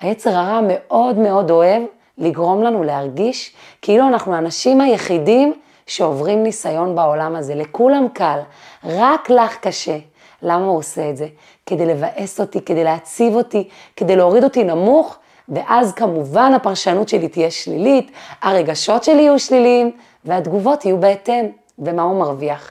היצר 0.00 0.30
הרע 0.30 0.60
מאוד 0.68 1.18
מאוד 1.18 1.50
אוהב 1.50 1.82
לגרום 2.18 2.62
לנו 2.62 2.82
להרגיש 2.82 3.52
כאילו 3.82 4.08
אנחנו 4.08 4.34
האנשים 4.34 4.80
היחידים 4.80 5.54
שעוברים 5.86 6.42
ניסיון 6.42 6.94
בעולם 6.94 7.36
הזה. 7.36 7.54
לכולם 7.54 8.06
קל, 8.12 8.38
רק 8.84 9.30
לך 9.30 9.56
קשה. 9.56 9.98
למה 10.42 10.66
הוא 10.66 10.78
עושה 10.78 11.10
את 11.10 11.16
זה? 11.16 11.26
כדי 11.66 11.86
לבאס 11.86 12.40
אותי, 12.40 12.60
כדי 12.60 12.84
להציב 12.84 13.34
אותי, 13.34 13.68
כדי 13.96 14.16
להוריד 14.16 14.44
אותי 14.44 14.64
נמוך, 14.64 15.16
ואז 15.48 15.92
כמובן 15.92 16.52
הפרשנות 16.54 17.08
שלי 17.08 17.28
תהיה 17.28 17.50
שלילית, 17.50 18.10
הרגשות 18.42 19.04
שלי 19.04 19.22
יהיו 19.22 19.38
שליליים, 19.38 19.90
והתגובות 20.24 20.84
יהיו 20.84 21.00
בהתאם. 21.00 21.46
ומה 21.78 22.02
הוא 22.02 22.20
מרוויח? 22.20 22.70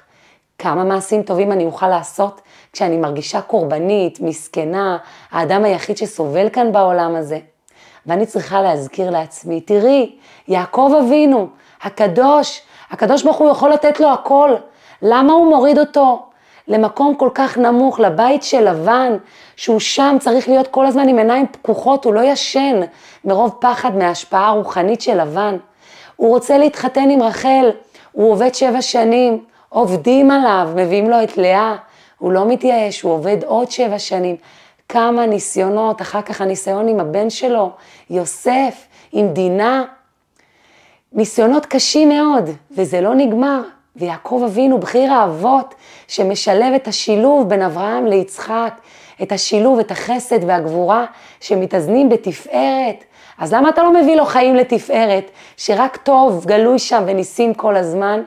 כמה 0.60 0.84
מעשים 0.84 1.24
טובים 1.24 1.51
אני 1.51 1.66
אוכל 1.66 1.88
לעשות 1.88 2.42
כשאני 2.74 2.98
מרגישה 2.98 3.42
קורבנית, 3.42 4.20
מסכנה, 4.22 4.98
האדם 5.32 5.63
היחיד 5.63 5.98
שסובל 5.98 6.50
כאן 6.50 6.72
בעולם 6.72 7.16
הזה. 7.16 7.39
ואני 8.06 8.25
צריכה 8.25 8.62
להזכיר 8.62 9.10
לעצמי, 9.10 9.62
תראי, 9.62 10.16
יעקב 10.48 10.92
אבינו, 11.00 11.48
הקדוש, 11.82 12.62
הקדוש 12.92 13.24
ברוך 13.24 13.38
הוא 13.38 13.50
יכול 13.50 13.70
לתת 13.70 14.00
לו 14.00 14.10
הכל, 14.10 14.56
למה 15.01 15.34
הוא 15.34 15.50
מוריד 15.50 15.80
אותו 15.80 16.25
למקום 16.68 17.16
כל 17.16 17.30
כך 17.34 17.58
נמוך, 17.58 18.00
לבית 18.00 18.44
של 18.44 18.70
לבן, 18.70 19.18
שהוא 19.56 19.80
שם 19.80 20.18
צריך 20.20 20.48
להיות 20.50 20.68
כל 20.68 20.86
הזמן 20.86 21.08
עם 21.08 21.18
עיניים 21.18 21.46
פקוחות, 21.51 22.06
הוא 22.06 22.13
לא 22.13 22.22
ישן 22.22 22.80
מרוב 23.25 23.56
פחד 23.60 23.96
מההשפעה 23.96 24.48
הרוחנית 24.48 25.01
של 25.01 25.22
לבן. 25.22 25.58
הוא 26.16 26.30
רוצה 26.30 26.58
להתחתן 26.58 27.10
עם 27.10 27.24
רחל, 27.24 27.72
הוא 28.12 28.32
עובד 28.32 28.56
שבע 28.56 28.82
שנים, 28.82 29.44
עובדים 29.70 30.32
עליו, 30.32 30.70
מביאים 30.76 31.10
לו 31.10 31.24
את 31.24 31.38
לאה, 31.38 31.76
הוא 32.18 32.32
לא 32.32 32.46
מתייאש, 32.48 33.02
הוא 33.02 33.14
עובד 33.14 33.44
עוד 33.44 33.72
שבע 33.72 34.00
שנים. 34.00 34.36
כמה 34.90 35.26
ניסיונות, 35.26 36.02
אחר 36.02 36.22
כך 36.22 36.42
הניסיון 36.42 36.88
עם 36.88 37.00
הבן 37.00 37.30
שלו, 37.30 37.72
יוסף, 38.10 38.88
עם 39.12 39.28
דינה. 39.28 39.84
ניסיונות 41.14 41.66
קשים 41.66 42.10
מאוד, 42.10 42.50
וזה 42.72 43.02
לא 43.02 43.16
נגמר. 43.16 43.62
ויעקב 43.96 44.42
אבינו, 44.46 44.78
בחיר 44.78 45.14
האבות, 45.14 45.76
שמשלב 46.08 46.74
את 46.74 46.88
השילוב 46.88 47.50
בין 47.50 47.62
אברהם 47.62 48.06
ליצחק, 48.06 48.82
את 49.22 49.32
השילוב, 49.32 49.80
את 49.80 49.92
החסד 49.92 50.40
והגבורה, 50.48 51.06
שמתאזנים 51.40 52.10
בתפארת. 52.10 53.04
אז 53.38 53.54
למה 53.54 53.70
אתה 53.70 53.84
לא 53.84 53.94
מביא 53.94 54.16
לו 54.16 54.26
חיים 54.26 54.56
לתפארת, 54.56 55.32
שרק 55.58 55.98
טוב 55.98 56.46
גלוי 56.46 56.80
שם 56.80 57.04
וניסים 57.08 57.54
כל 57.54 57.76
הזמן? 57.76 58.22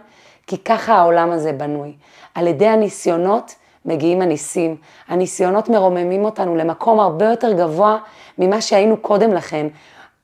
כי 0.52 0.58
ככה 0.58 0.94
העולם 0.94 1.30
הזה 1.30 1.52
בנוי. 1.52 1.92
על 2.34 2.46
ידי 2.46 2.66
הניסיונות 2.66 3.54
מגיעים 3.84 4.22
הניסים. 4.22 4.76
הניסיונות 5.08 5.68
מרוממים 5.68 6.24
אותנו 6.24 6.56
למקום 6.56 7.00
הרבה 7.00 7.26
יותר 7.26 7.52
גבוה 7.52 7.98
ממה 8.38 8.60
שהיינו 8.60 8.96
קודם 8.96 9.32
לכן. 9.32 9.66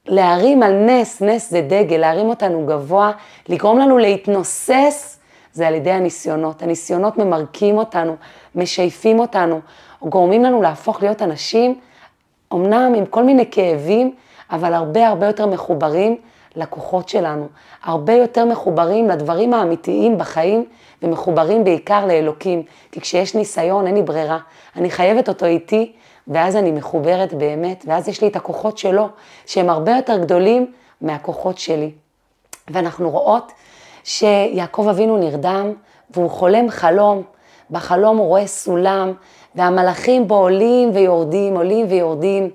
להרים 0.06 0.62
על 0.62 0.72
נס, 0.72 1.22
נס 1.22 1.50
זה 1.50 1.60
דגל, 1.60 1.96
להרים 1.96 2.28
אותנו 2.28 2.66
גבוה, 2.66 3.12
לגרום 3.48 3.78
לנו 3.78 3.98
להתנוסס, 3.98 5.20
זה 5.52 5.68
על 5.68 5.74
ידי 5.74 5.90
הניסיונות. 5.90 6.62
הניסיונות 6.62 7.18
ממרקים 7.18 7.78
אותנו, 7.78 8.16
משייפים 8.54 9.18
אותנו, 9.18 9.60
גורמים 10.02 10.44
לנו 10.44 10.62
להפוך 10.62 11.02
להיות 11.02 11.22
אנשים, 11.22 11.78
אמנם 12.52 12.92
עם 12.96 13.06
כל 13.06 13.24
מיני 13.24 13.50
כאבים, 13.50 14.14
אבל 14.50 14.74
הרבה 14.74 15.08
הרבה 15.08 15.26
יותר 15.26 15.46
מחוברים 15.46 16.16
לכוחות 16.58 17.08
שלנו, 17.08 17.46
הרבה 17.82 18.12
יותר 18.12 18.44
מחוברים 18.44 19.08
לדברים 19.08 19.54
האמיתיים 19.54 20.18
בחיים 20.18 20.64
ומחוברים 21.02 21.64
בעיקר 21.64 22.06
לאלוקים, 22.06 22.62
כי 22.92 23.00
כשיש 23.00 23.34
ניסיון 23.34 23.86
אין 23.86 23.94
לי 23.94 24.02
ברירה, 24.02 24.38
אני 24.76 24.90
חייבת 24.90 25.28
אותו 25.28 25.46
איתי 25.46 25.92
ואז 26.28 26.56
אני 26.56 26.70
מחוברת 26.70 27.34
באמת, 27.34 27.84
ואז 27.88 28.08
יש 28.08 28.22
לי 28.22 28.28
את 28.28 28.36
הכוחות 28.36 28.78
שלו, 28.78 29.08
שהם 29.46 29.70
הרבה 29.70 29.96
יותר 29.96 30.18
גדולים 30.18 30.72
מהכוחות 31.00 31.58
שלי. 31.58 31.90
ואנחנו 32.70 33.10
רואות 33.10 33.52
שיעקב 34.04 34.88
אבינו 34.88 35.16
נרדם 35.16 35.72
והוא 36.10 36.30
חולם 36.30 36.70
חלום, 36.70 37.22
בחלום 37.70 38.16
הוא 38.16 38.26
רואה 38.26 38.46
סולם 38.46 39.12
והמלאכים 39.54 40.28
בו 40.28 40.34
עולים 40.34 40.90
ויורדים, 40.94 41.56
עולים 41.56 41.86
ויורדים. 41.88 42.50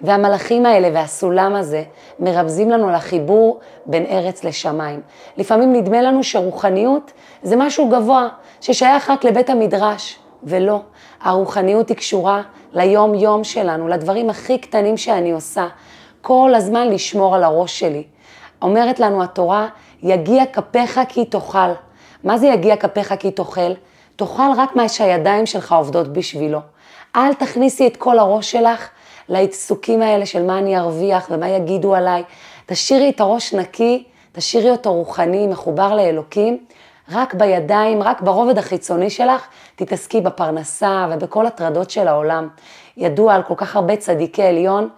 והמלאכים 0.00 0.66
האלה 0.66 0.88
והסולם 0.94 1.54
הזה 1.54 1.82
מרמזים 2.18 2.70
לנו 2.70 2.88
על 2.88 2.94
החיבור 2.94 3.60
בין 3.86 4.06
ארץ 4.06 4.44
לשמיים. 4.44 5.00
לפעמים 5.36 5.72
נדמה 5.72 6.02
לנו 6.02 6.24
שרוחניות 6.24 7.12
זה 7.42 7.56
משהו 7.56 7.88
גבוה, 7.88 8.28
ששייך 8.60 9.10
רק 9.10 9.24
לבית 9.24 9.50
המדרש, 9.50 10.18
ולא. 10.42 10.80
הרוחניות 11.20 11.88
היא 11.88 11.96
קשורה 11.96 12.42
ליום-יום 12.72 13.44
שלנו, 13.44 13.88
לדברים 13.88 14.30
הכי 14.30 14.58
קטנים 14.58 14.96
שאני 14.96 15.30
עושה. 15.30 15.66
כל 16.22 16.52
הזמן 16.56 16.88
לשמור 16.88 17.36
על 17.36 17.44
הראש 17.44 17.78
שלי. 17.78 18.04
אומרת 18.62 19.00
לנו 19.00 19.22
התורה, 19.22 19.68
יגיע 20.02 20.46
כפיך 20.46 21.00
כי 21.08 21.24
תאכל. 21.24 21.72
מה 22.24 22.38
זה 22.38 22.46
יגיע 22.46 22.76
כפיך 22.76 23.14
כי 23.18 23.30
תאכל? 23.30 23.72
תאכל 24.16 24.50
רק 24.56 24.76
מה 24.76 24.88
שהידיים 24.88 25.46
שלך 25.46 25.72
עובדות 25.72 26.12
בשבילו. 26.12 26.58
אל 27.16 27.34
תכניסי 27.34 27.86
את 27.86 27.96
כל 27.96 28.18
הראש 28.18 28.50
שלך 28.50 28.88
לעיסוקים 29.28 30.02
האלה 30.02 30.26
של 30.26 30.42
מה 30.42 30.58
אני 30.58 30.78
ארוויח 30.78 31.26
ומה 31.30 31.48
יגידו 31.48 31.94
עליי. 31.94 32.22
תשאירי 32.66 33.08
את 33.10 33.20
הראש 33.20 33.54
נקי, 33.54 34.04
תשאירי 34.32 34.70
אותו 34.70 34.94
רוחני, 34.94 35.46
מחובר 35.46 35.94
לאלוקים, 35.94 36.58
רק 37.12 37.34
בידיים, 37.34 38.02
רק 38.02 38.20
ברובד 38.20 38.58
החיצוני 38.58 39.10
שלך, 39.10 39.46
תתעסקי 39.76 40.20
בפרנסה 40.20 41.06
ובכל 41.10 41.46
הטרדות 41.46 41.90
של 41.90 42.08
העולם. 42.08 42.48
ידוע 42.96 43.34
על 43.34 43.42
כל 43.42 43.54
כך 43.56 43.76
הרבה 43.76 43.96
צדיקי 43.96 44.42
עליון 44.42 44.88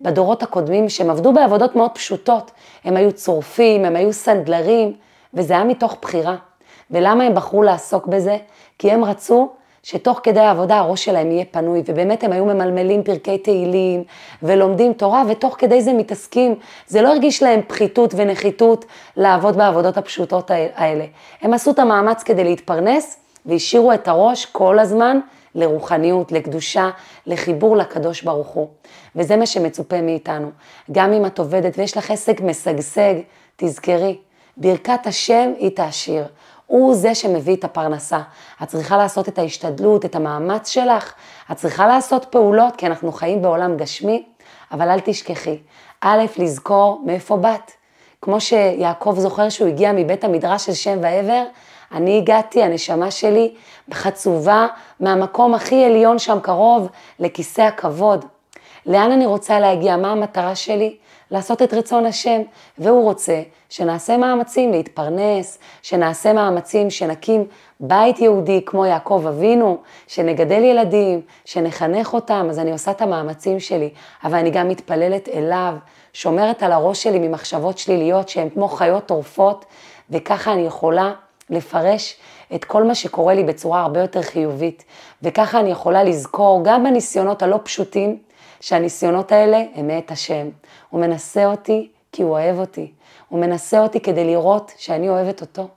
בדורות 0.00 0.42
הקודמים 0.42 0.88
שהם 0.88 1.10
עבדו 1.10 1.32
בעבודות 1.32 1.76
מאוד 1.76 1.90
פשוטות. 1.90 2.50
הם 2.84 2.96
היו 2.96 3.12
צורפים, 3.12 3.84
הם 3.84 3.96
היו 3.96 4.12
סנדלרים, 4.12 4.94
וזה 5.34 5.54
היה 5.54 5.64
מתוך 5.64 5.96
בחירה. 6.02 6.36
ולמה 6.90 7.24
הם 7.24 7.34
בחרו 7.34 7.62
לעסוק 7.62 8.06
בזה? 8.06 8.36
כי 8.78 8.90
הם 8.90 9.04
רצו 9.04 9.52
שתוך 9.82 10.20
כדי 10.22 10.40
העבודה 10.40 10.78
הראש 10.78 11.04
שלהם 11.04 11.30
יהיה 11.30 11.44
פנוי, 11.50 11.82
ובאמת 11.86 12.24
הם 12.24 12.32
היו 12.32 12.44
ממלמלים 12.44 13.02
פרקי 13.02 13.38
תהילים 13.38 14.04
ולומדים 14.42 14.92
תורה, 14.92 15.22
ותוך 15.28 15.56
כדי 15.58 15.82
זה 15.82 15.92
מתעסקים. 15.92 16.54
זה 16.86 17.02
לא 17.02 17.08
הרגיש 17.08 17.42
להם 17.42 17.60
פחיתות 17.68 18.14
ונחיתות 18.16 18.84
לעבוד 19.16 19.56
בעבודות 19.56 19.96
הפשוטות 19.96 20.50
האלה. 20.74 21.04
הם 21.42 21.54
עשו 21.54 21.70
את 21.70 21.78
המאמץ 21.78 22.22
כדי 22.22 22.44
להתפרנס, 22.44 23.16
והשאירו 23.46 23.92
את 23.92 24.08
הראש 24.08 24.46
כל 24.46 24.78
הזמן 24.78 25.20
לרוחניות, 25.54 26.32
לקדושה, 26.32 26.90
לחיבור 27.26 27.76
לקדוש 27.76 28.22
ברוך 28.22 28.48
הוא. 28.48 28.68
וזה 29.16 29.36
מה 29.36 29.46
שמצופה 29.46 30.02
מאיתנו. 30.02 30.50
גם 30.92 31.12
אם 31.12 31.26
את 31.26 31.38
עובדת 31.38 31.78
ויש 31.78 31.96
לך 31.96 32.10
עסק 32.10 32.40
משגשג, 32.40 33.14
תזכרי, 33.56 34.18
ברכת 34.56 35.06
השם 35.06 35.52
היא 35.58 35.70
תעשיר. 35.76 36.24
הוא 36.68 36.94
זה 36.94 37.14
שמביא 37.14 37.56
את 37.56 37.64
הפרנסה. 37.64 38.20
את 38.62 38.68
צריכה 38.68 38.96
לעשות 38.96 39.28
את 39.28 39.38
ההשתדלות, 39.38 40.04
את 40.04 40.16
המאמץ 40.16 40.68
שלך, 40.68 41.12
את 41.52 41.56
צריכה 41.56 41.86
לעשות 41.86 42.24
פעולות, 42.24 42.76
כי 42.76 42.86
אנחנו 42.86 43.12
חיים 43.12 43.42
בעולם 43.42 43.76
גשמי, 43.76 44.24
אבל 44.72 44.88
אל 44.88 45.00
תשכחי, 45.00 45.58
א', 46.00 46.24
לזכור 46.36 47.02
מאיפה 47.06 47.36
באת. 47.36 47.72
כמו 48.22 48.40
שיעקב 48.40 49.14
זוכר 49.18 49.48
שהוא 49.48 49.68
הגיע 49.68 49.92
מבית 49.92 50.24
המדרש 50.24 50.66
של 50.66 50.74
שם 50.74 50.98
ועבר, 51.02 51.44
אני 51.92 52.18
הגעתי, 52.18 52.62
הנשמה 52.62 53.10
שלי, 53.10 53.54
חצובה 53.92 54.66
מהמקום 55.00 55.54
הכי 55.54 55.84
עליון 55.84 56.18
שם 56.18 56.38
קרוב 56.42 56.88
לכיסא 57.18 57.62
הכבוד. 57.62 58.24
לאן 58.86 59.12
אני 59.12 59.26
רוצה 59.26 59.60
להגיע, 59.60 59.96
מה 59.96 60.12
המטרה 60.12 60.54
שלי, 60.54 60.96
לעשות 61.30 61.62
את 61.62 61.74
רצון 61.74 62.06
השם, 62.06 62.40
והוא 62.78 63.02
רוצה 63.02 63.42
שנעשה 63.68 64.16
מאמצים 64.16 64.72
להתפרנס, 64.72 65.58
שנעשה 65.82 66.32
מאמצים 66.32 66.90
שנקים 66.90 67.44
בית 67.80 68.20
יהודי 68.20 68.64
כמו 68.66 68.86
יעקב 68.86 69.24
אבינו, 69.28 69.78
שנגדל 70.06 70.62
ילדים, 70.62 71.20
שנחנך 71.44 72.14
אותם, 72.14 72.46
אז 72.50 72.58
אני 72.58 72.72
עושה 72.72 72.90
את 72.90 73.02
המאמצים 73.02 73.60
שלי, 73.60 73.90
אבל 74.24 74.38
אני 74.38 74.50
גם 74.50 74.68
מתפללת 74.68 75.28
אליו, 75.28 75.74
שומרת 76.12 76.62
על 76.62 76.72
הראש 76.72 77.02
שלי 77.02 77.18
ממחשבות 77.18 77.78
שליליות 77.78 78.28
שהן 78.28 78.48
כמו 78.50 78.68
חיות 78.68 79.06
טורפות, 79.06 79.64
וככה 80.10 80.52
אני 80.52 80.62
יכולה 80.62 81.12
לפרש 81.50 82.16
את 82.54 82.64
כל 82.64 82.84
מה 82.84 82.94
שקורה 82.94 83.34
לי 83.34 83.44
בצורה 83.44 83.80
הרבה 83.80 84.00
יותר 84.00 84.22
חיובית, 84.22 84.84
וככה 85.22 85.60
אני 85.60 85.70
יכולה 85.70 86.04
לזכור 86.04 86.60
גם 86.64 86.84
בניסיונות 86.84 87.42
הלא 87.42 87.60
פשוטים, 87.62 88.18
שהניסיונות 88.60 89.32
האלה 89.32 89.62
הם 89.74 89.86
מאת 89.86 90.10
השם. 90.10 90.48
הוא 90.90 91.00
מנסה 91.00 91.46
אותי 91.46 91.88
כי 92.12 92.22
הוא 92.22 92.30
אוהב 92.30 92.58
אותי. 92.58 92.92
הוא 93.28 93.40
מנסה 93.40 93.80
אותי 93.80 94.00
כדי 94.00 94.24
לראות 94.24 94.72
שאני 94.76 95.08
אוהבת 95.08 95.40
אותו. 95.40 95.68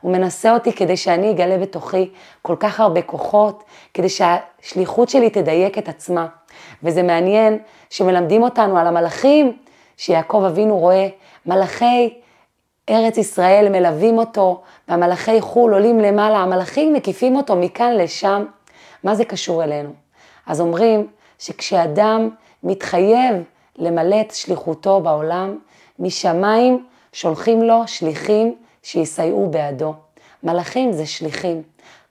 הוא 0.00 0.12
מנסה 0.12 0.54
אותי 0.54 0.72
כדי 0.72 0.96
שאני 0.96 1.30
אגלה 1.30 1.58
בתוכי 1.58 2.10
כל 2.42 2.56
כך 2.60 2.80
הרבה 2.80 3.02
כוחות, 3.02 3.64
כדי 3.94 4.08
שהשליחות 4.08 5.08
שלי 5.08 5.30
תדייק 5.30 5.78
את 5.78 5.88
עצמה. 5.88 6.26
וזה 6.82 7.02
מעניין 7.02 7.58
שמלמדים 7.90 8.42
אותנו 8.42 8.78
על 8.78 8.86
המלאכים 8.86 9.56
שיעקב 9.96 10.44
אבינו 10.46 10.78
רואה, 10.78 11.08
מלאכי 11.46 12.14
ארץ 12.90 13.18
ישראל 13.18 13.68
מלווים 13.68 14.18
אותו, 14.18 14.60
והמלאכי 14.88 15.40
חו"ל 15.40 15.72
עולים 15.72 16.00
למעלה, 16.00 16.38
המלאכים 16.38 16.92
מקיפים 16.92 17.36
אותו 17.36 17.56
מכאן 17.56 17.96
לשם. 17.96 18.44
מה 19.04 19.14
זה 19.14 19.24
קשור 19.24 19.64
אלינו? 19.64 19.90
אז 20.46 20.60
אומרים 20.60 21.06
שכשאדם 21.38 22.28
מתחייב 22.62 23.34
למלא 23.76 24.20
את 24.20 24.30
שליחותו 24.30 25.00
בעולם, 25.00 25.58
משמיים 25.98 26.86
שולחים 27.12 27.62
לו 27.62 27.82
שליחים 27.86 28.54
שיסייעו 28.82 29.50
בעדו. 29.50 29.94
מלאכים 30.42 30.92
זה 30.92 31.06
שליחים. 31.06 31.62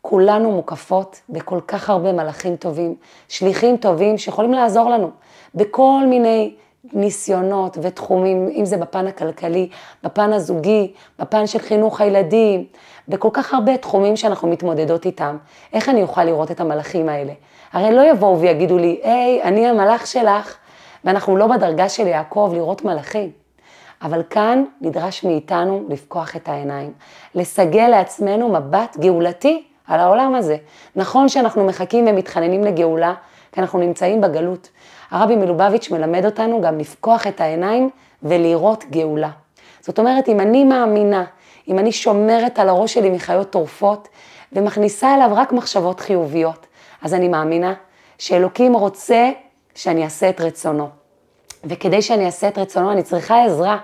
כולנו 0.01 0.51
מוקפות 0.51 1.22
בכל 1.29 1.60
כך 1.68 1.89
הרבה 1.89 2.13
מלאכים 2.13 2.56
טובים, 2.56 2.96
שליחים 3.27 3.77
טובים 3.77 4.18
שיכולים 4.18 4.53
לעזור 4.53 4.89
לנו 4.89 5.10
בכל 5.56 6.03
מיני 6.10 6.56
ניסיונות 6.94 7.77
ותחומים, 7.82 8.50
אם 8.56 8.65
זה 8.65 8.77
בפן 8.77 9.08
הכלכלי, 9.08 9.70
בפן 10.03 10.34
הזוגי, 10.34 10.94
בפן 11.20 11.48
של 11.48 11.60
חינוך 11.60 12.01
הילדים, 12.01 12.65
בכל 13.08 13.29
כך 13.34 13.53
הרבה 13.53 13.77
תחומים 13.77 14.18
שאנחנו 14.18 14.48
מתמודדות 14.48 15.06
איתם. 15.06 15.38
איך 15.74 15.89
אני 15.89 16.01
אוכל 16.01 16.24
לראות 16.24 16.51
את 16.51 16.60
המלאכים 16.60 17.10
האלה? 17.10 17.34
הרי 17.74 17.96
לא 17.96 18.01
יבואו 18.12 18.39
ויגידו 18.39 18.77
לי, 18.77 19.00
היי, 19.03 19.44
אני 19.44 19.68
המלאך 19.68 20.08
שלך, 20.08 20.56
ואנחנו 21.03 21.38
לא 21.38 21.48
בדרגה 21.48 21.89
של 21.89 22.08
יעקב 22.08 22.51
לראות 22.53 22.86
מלאכים. 22.86 23.32
אבל 24.01 24.22
כאן 24.29 24.63
נדרש 24.82 25.24
מאיתנו 25.24 25.86
לפקוח 25.89 26.36
את 26.36 26.50
העיניים, 26.50 26.94
לסגל 27.36 27.88
לעצמנו 27.88 28.50
מבט 28.50 28.98
גאולתי 29.00 29.63
על 29.88 30.00
העולם 30.00 30.36
הזה. 30.36 30.58
נכון 30.96 31.29
שאנחנו 31.29 31.65
מחכים 31.65 32.08
ומתחננים 32.08 32.63
לגאולה, 32.63 33.13
כי 33.51 33.62
אנחנו 33.62 33.79
נמצאים 33.79 34.22
בגלות. 34.22 34.70
הרבי 35.12 35.36
מלובביץ' 35.36 35.91
מלמד 35.91 36.25
אותנו 36.25 36.62
גם 36.62 36.79
לפקוח 36.79 37.27
את 37.27 37.41
העיניים 37.41 37.89
ולראות 38.24 38.86
גאולה. 38.89 39.29
זאת 39.82 40.00
אומרת, 40.00 40.29
אם 40.29 40.39
אני 40.39 40.63
מאמינה, 40.63 41.25
אם 41.68 41.79
אני 41.79 41.91
שומרת 41.91 42.60
על 42.60 42.70
הראש 42.70 42.94
שלי 42.94 43.10
מחיות 43.10 43.50
טורפות 43.50 44.08
ומכניסה 44.53 45.15
אליו 45.15 45.29
רק 45.34 45.51
מחשבות 45.51 46.00
חיוביות, 46.00 46.68
אז 47.01 47.13
אני 47.13 47.27
מאמינה 47.27 47.74
שאלוקים 48.18 48.74
רוצה 48.74 49.29
שאני 49.75 50.03
אעשה 50.03 50.29
את 50.29 50.41
רצונו. 50.41 50.99
וכדי 51.63 52.01
שאני 52.01 52.25
אעשה 52.25 52.48
את 52.48 52.58
רצונו 52.58 52.92
אני 52.92 53.04
צריכה 53.04 53.46
עזרה. 53.46 53.78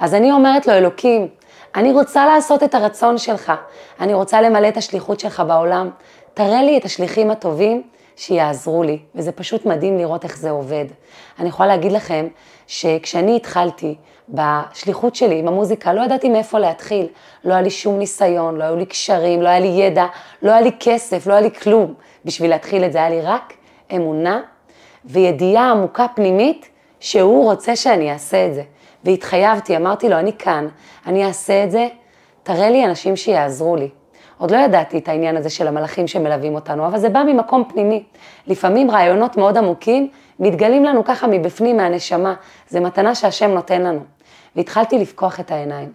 אז 0.00 0.14
אני 0.14 0.32
אומרת 0.32 0.66
לו, 0.66 0.72
אלוקים, 0.72 1.28
אני 1.74 1.92
רוצה 1.92 2.26
לעשות 2.26 2.62
את 2.62 2.74
הרצון 2.74 3.18
שלך, 3.18 3.52
אני 4.00 4.14
רוצה 4.14 4.40
למלא 4.40 4.68
את 4.68 4.76
השליחות 4.76 5.20
שלך 5.20 5.42
בעולם, 5.46 5.90
תראה 6.34 6.62
לי 6.62 6.78
את 6.78 6.84
השליחים 6.84 7.30
הטובים 7.30 7.82
שיעזרו 8.16 8.82
לי, 8.82 8.98
וזה 9.14 9.32
פשוט 9.32 9.66
מדהים 9.66 9.98
לראות 9.98 10.24
איך 10.24 10.38
זה 10.38 10.50
עובד. 10.50 10.84
אני 11.38 11.48
יכולה 11.48 11.68
להגיד 11.68 11.92
לכם 11.92 12.26
שכשאני 12.66 13.36
התחלתי 13.36 13.94
בשליחות 14.28 15.14
שלי 15.14 15.38
עם 15.38 15.48
המוזיקה, 15.48 15.92
לא 15.92 16.00
ידעתי 16.00 16.28
מאיפה 16.28 16.58
להתחיל, 16.58 17.06
לא 17.44 17.52
היה 17.52 17.62
לי 17.62 17.70
שום 17.70 17.98
ניסיון, 17.98 18.56
לא 18.56 18.64
היו 18.64 18.76
לי 18.76 18.86
קשרים, 18.86 19.42
לא 19.42 19.48
היה 19.48 19.60
לי 19.60 19.66
ידע, 19.66 20.06
לא 20.42 20.50
היה 20.50 20.60
לי 20.60 20.70
כסף, 20.80 21.26
לא 21.26 21.32
היה 21.32 21.40
לי 21.40 21.50
כלום. 21.50 21.94
בשביל 22.24 22.50
להתחיל 22.50 22.84
את 22.84 22.92
זה 22.92 22.98
היה 22.98 23.10
לי 23.10 23.20
רק 23.20 23.52
אמונה 23.96 24.40
וידיעה 25.04 25.70
עמוקה 25.70 26.06
פנימית 26.14 26.68
שהוא 27.00 27.44
רוצה 27.44 27.76
שאני 27.76 28.12
אעשה 28.12 28.46
את 28.46 28.54
זה. 28.54 28.62
והתחייבתי, 29.04 29.76
אמרתי 29.76 30.08
לו, 30.08 30.18
אני 30.18 30.32
כאן, 30.32 30.68
אני 31.06 31.26
אעשה 31.26 31.64
את 31.64 31.70
זה, 31.70 31.88
תראה 32.42 32.70
לי 32.70 32.84
אנשים 32.84 33.16
שיעזרו 33.16 33.76
לי. 33.76 33.88
עוד 34.38 34.50
לא 34.50 34.56
ידעתי 34.56 34.98
את 34.98 35.08
העניין 35.08 35.36
הזה 35.36 35.50
של 35.50 35.68
המלאכים 35.68 36.06
שמלווים 36.06 36.54
אותנו, 36.54 36.86
אבל 36.86 36.98
זה 36.98 37.08
בא 37.08 37.22
ממקום 37.26 37.64
פנימי. 37.68 38.04
לפעמים 38.46 38.90
רעיונות 38.90 39.36
מאוד 39.36 39.56
עמוקים 39.56 40.08
מתגלים 40.40 40.84
לנו 40.84 41.04
ככה 41.04 41.26
מבפנים, 41.26 41.76
מהנשמה. 41.76 42.34
זה 42.68 42.80
מתנה 42.80 43.14
שהשם 43.14 43.50
נותן 43.50 43.82
לנו. 43.82 44.00
והתחלתי 44.56 44.98
לפקוח 44.98 45.40
את 45.40 45.50
העיניים. 45.50 45.92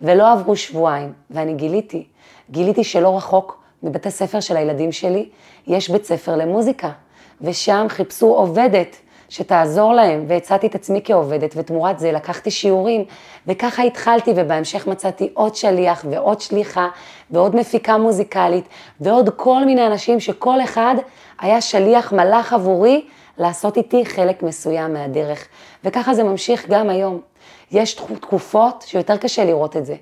ולא 0.00 0.32
עברו 0.32 0.56
שבועיים, 0.56 1.12
ואני 1.30 1.54
גיליתי, 1.54 2.06
גיליתי 2.50 2.84
שלא 2.84 3.16
רחוק 3.16 3.62
מבתי 3.82 4.10
ספר 4.10 4.40
של 4.40 4.56
הילדים 4.56 4.92
שלי, 4.92 5.28
יש 5.66 5.90
בית 5.90 6.04
ספר 6.04 6.36
למוזיקה. 6.36 6.90
ושם 7.40 7.86
חיפשו 7.88 8.26
עובדת 8.26 8.96
שתעזור 9.34 9.92
להם, 9.92 10.24
והצעתי 10.28 10.66
את 10.66 10.74
עצמי 10.74 11.00
כעובדת, 11.04 11.54
ותמורת 11.56 11.98
זה 11.98 12.12
לקחתי 12.12 12.50
שיעורים, 12.50 13.04
וככה 13.46 13.82
התחלתי, 13.82 14.32
ובהמשך 14.36 14.86
מצאתי 14.86 15.30
עוד 15.34 15.54
שליח 15.54 16.04
ועוד 16.10 16.40
שליחה, 16.40 16.88
ועוד 17.30 17.56
מפיקה 17.56 17.98
מוזיקלית, 17.98 18.64
ועוד 19.00 19.28
כל 19.36 19.64
מיני 19.64 19.86
אנשים 19.86 20.20
שכל 20.20 20.62
אחד 20.64 20.94
היה 21.40 21.60
שליח 21.60 22.12
מלאך 22.12 22.52
עבורי 22.52 23.04
לעשות 23.38 23.76
איתי 23.76 24.06
חלק 24.06 24.42
מסוים 24.42 24.92
מהדרך. 24.92 25.48
וככה 25.84 26.14
זה 26.14 26.22
ממשיך 26.24 26.68
גם 26.68 26.90
היום. 26.90 27.20
יש 27.70 27.94
תקופות 27.94 28.84
שיותר 28.86 29.16
קשה 29.16 29.44
לראות 29.44 29.76
את 29.76 29.86
זה, 29.86 29.96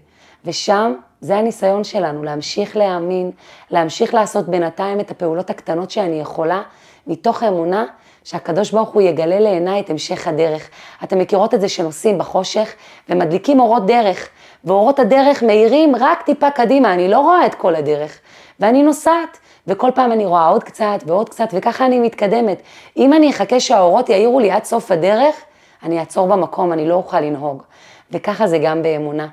ושם 0.45 0.95
זה 1.21 1.37
הניסיון 1.37 1.85
שלנו, 1.85 2.23
להמשיך 2.23 2.77
להאמין, 2.77 3.31
להמשיך 3.71 4.15
לעשות 4.15 4.49
בינתיים 4.49 5.01
את 5.01 5.11
הפעולות 5.11 5.51
הקטנות 5.51 5.91
שאני 5.91 6.21
יכולה, 6.21 6.63
מתוך 7.07 7.43
אמונה 7.43 7.85
שהקדוש 8.25 8.71
ברוך 8.71 8.89
הוא 8.89 9.03
יגלה 9.03 9.41
לעיניי 9.41 9.81
את 9.81 9.91
המשך 9.91 10.29
הדרך. 10.29 10.71
אתם 11.05 11.19
מכירות 11.19 11.55
את 11.55 11.61
זה 11.61 11.69
שנוסעים 11.69 12.19
בחושך 12.19 12.75
ומדליקים 13.09 13.61
אורות 13.61 13.87
דרך, 13.87 14.29
ואורות 14.65 14.99
הדרך 14.99 15.43
מאירים 15.43 15.97
רק 16.01 16.23
טיפה 16.23 16.51
קדימה, 16.51 16.95
אני 16.95 17.09
לא 17.09 17.19
רואה 17.19 17.47
את 17.47 17.55
כל 17.55 17.75
הדרך. 17.75 18.19
ואני 18.61 18.83
נוסעת, 18.83 19.39
וכל 19.67 19.91
פעם 19.95 20.13
אני 20.13 20.27
רואה 20.27 20.47
עוד 20.47 20.65
קצת 20.65 20.99
ועוד 21.07 21.29
קצת, 21.29 21.49
וככה 21.53 21.87
אני 21.87 22.01
מתקדמת. 22.01 22.63
אם 22.97 23.13
אני 23.13 23.31
אחכה 23.31 23.61
שהאורות 23.61 24.09
יאירו 24.09 24.41
לי 24.41 24.51
עד 24.51 24.65
סוף 24.65 24.91
הדרך, 24.91 25.35
אני 25.83 26.01
אעצור 26.01 26.27
במקום, 26.27 26.73
אני 26.73 26.89
לא 26.89 26.95
אוכל 26.95 27.21
לנהוג. 27.21 27.63
וככה 28.11 28.47
זה 28.47 28.59
גם 28.59 28.83
באמונה. 28.83 29.29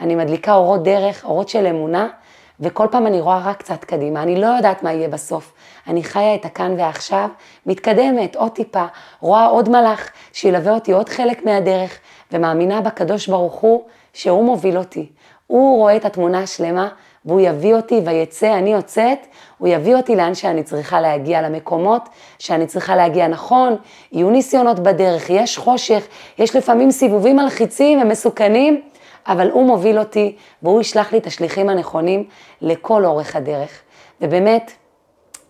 אני 0.00 0.14
מדליקה 0.14 0.54
אורות 0.54 0.82
דרך, 0.82 1.24
אורות 1.24 1.48
של 1.48 1.66
אמונה, 1.66 2.08
וכל 2.60 2.86
פעם 2.90 3.06
אני 3.06 3.20
רואה 3.20 3.40
רק 3.44 3.56
קצת 3.56 3.84
קדימה, 3.84 4.22
אני 4.22 4.40
לא 4.40 4.46
יודעת 4.46 4.82
מה 4.82 4.92
יהיה 4.92 5.08
בסוף. 5.08 5.52
אני 5.86 6.04
חיה 6.04 6.34
את 6.34 6.44
הכאן 6.44 6.74
ועכשיו, 6.78 7.28
מתקדמת 7.66 8.36
עוד 8.36 8.50
טיפה, 8.50 8.84
רואה 9.20 9.46
עוד 9.46 9.68
מלאך 9.68 10.10
שילווה 10.32 10.74
אותי 10.74 10.92
עוד 10.92 11.08
חלק 11.08 11.44
מהדרך, 11.44 11.98
ומאמינה 12.32 12.80
בקדוש 12.80 13.28
ברוך 13.28 13.54
הוא 13.54 13.84
שהוא 14.12 14.44
מוביל 14.44 14.78
אותי. 14.78 15.06
הוא 15.46 15.76
רואה 15.76 15.96
את 15.96 16.04
התמונה 16.04 16.38
השלמה, 16.38 16.88
והוא 17.24 17.40
יביא 17.40 17.74
אותי 17.74 18.00
ויצא, 18.04 18.58
אני 18.58 18.72
יוצאת, 18.72 19.26
הוא 19.58 19.68
יביא 19.68 19.96
אותי 19.96 20.16
לאן 20.16 20.34
שאני 20.34 20.62
צריכה 20.62 21.00
להגיע, 21.00 21.42
למקומות 21.42 22.08
שאני 22.38 22.66
צריכה 22.66 22.96
להגיע. 22.96 23.28
נכון, 23.28 23.76
יהיו 24.12 24.30
ניסיונות 24.30 24.80
בדרך, 24.80 25.30
יש 25.30 25.58
חושך, 25.58 26.06
יש 26.38 26.56
לפעמים 26.56 26.90
סיבובים 26.90 27.36
מלחיצים 27.36 28.02
ומסוכנים, 28.02 28.80
אבל 29.26 29.50
הוא 29.50 29.66
מוביל 29.66 29.98
אותי 29.98 30.36
והוא 30.62 30.80
ישלח 30.80 31.12
לי 31.12 31.18
את 31.18 31.26
השליחים 31.26 31.68
הנכונים 31.68 32.24
לכל 32.60 33.04
אורך 33.04 33.36
הדרך. 33.36 33.82
ובאמת, 34.20 34.72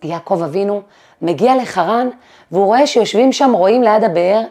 יעקב 0.05 0.43
אבינו 0.43 0.81
מגיע 1.21 1.55
לחרן 1.55 2.09
והוא 2.51 2.65
רואה 2.65 2.87
שיושבים 2.87 3.31
שם 3.31 3.51
רועים 3.53 3.83
ליד 3.83 4.03
הבאר 4.03 4.41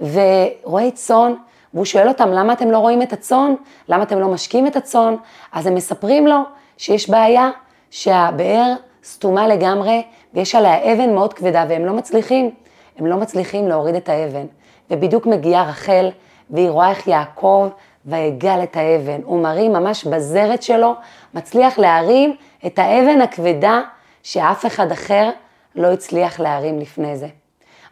ורועי 0.00 0.90
צאן, 0.90 1.34
והוא 1.74 1.84
שואל 1.84 2.08
אותם 2.08 2.28
למה 2.28 2.52
אתם 2.52 2.70
לא 2.70 2.78
רואים 2.78 3.02
את 3.02 3.12
הצאן? 3.12 3.54
למה 3.88 4.02
אתם 4.02 4.18
לא 4.18 4.28
משקים 4.28 4.66
את 4.66 4.76
הצאן? 4.76 5.14
אז 5.52 5.66
הם 5.66 5.74
מספרים 5.74 6.26
לו 6.26 6.38
שיש 6.76 7.10
בעיה 7.10 7.50
שהבאר 7.90 8.74
סתומה 9.04 9.48
לגמרי 9.48 10.02
ויש 10.34 10.54
עליה 10.54 10.92
אבן 10.92 11.14
מאוד 11.14 11.34
כבדה 11.34 11.64
והם 11.68 11.86
לא 11.86 11.92
מצליחים, 11.92 12.50
הם 12.98 13.06
לא 13.06 13.16
מצליחים 13.16 13.68
להוריד 13.68 13.94
את 13.94 14.08
האבן. 14.08 14.46
ובדיוק 14.90 15.26
מגיעה 15.26 15.68
רחל 15.68 16.10
והיא 16.50 16.70
רואה 16.70 16.90
איך 16.90 17.08
יעקב 17.08 17.68
ויגל 18.06 18.62
את 18.62 18.76
האבן. 18.76 19.20
הוא 19.24 19.42
מרים 19.42 19.72
ממש 19.72 20.04
בזרת 20.04 20.62
שלו, 20.62 20.94
מצליח 21.34 21.78
להרים 21.78 22.36
את 22.66 22.78
האבן 22.78 23.20
הכבדה 23.20 23.80
שאף 24.22 24.66
אחד 24.66 24.92
אחר 24.92 25.30
לא 25.74 25.92
הצליח 25.92 26.40
להרים 26.40 26.78
לפני 26.78 27.16
זה. 27.16 27.28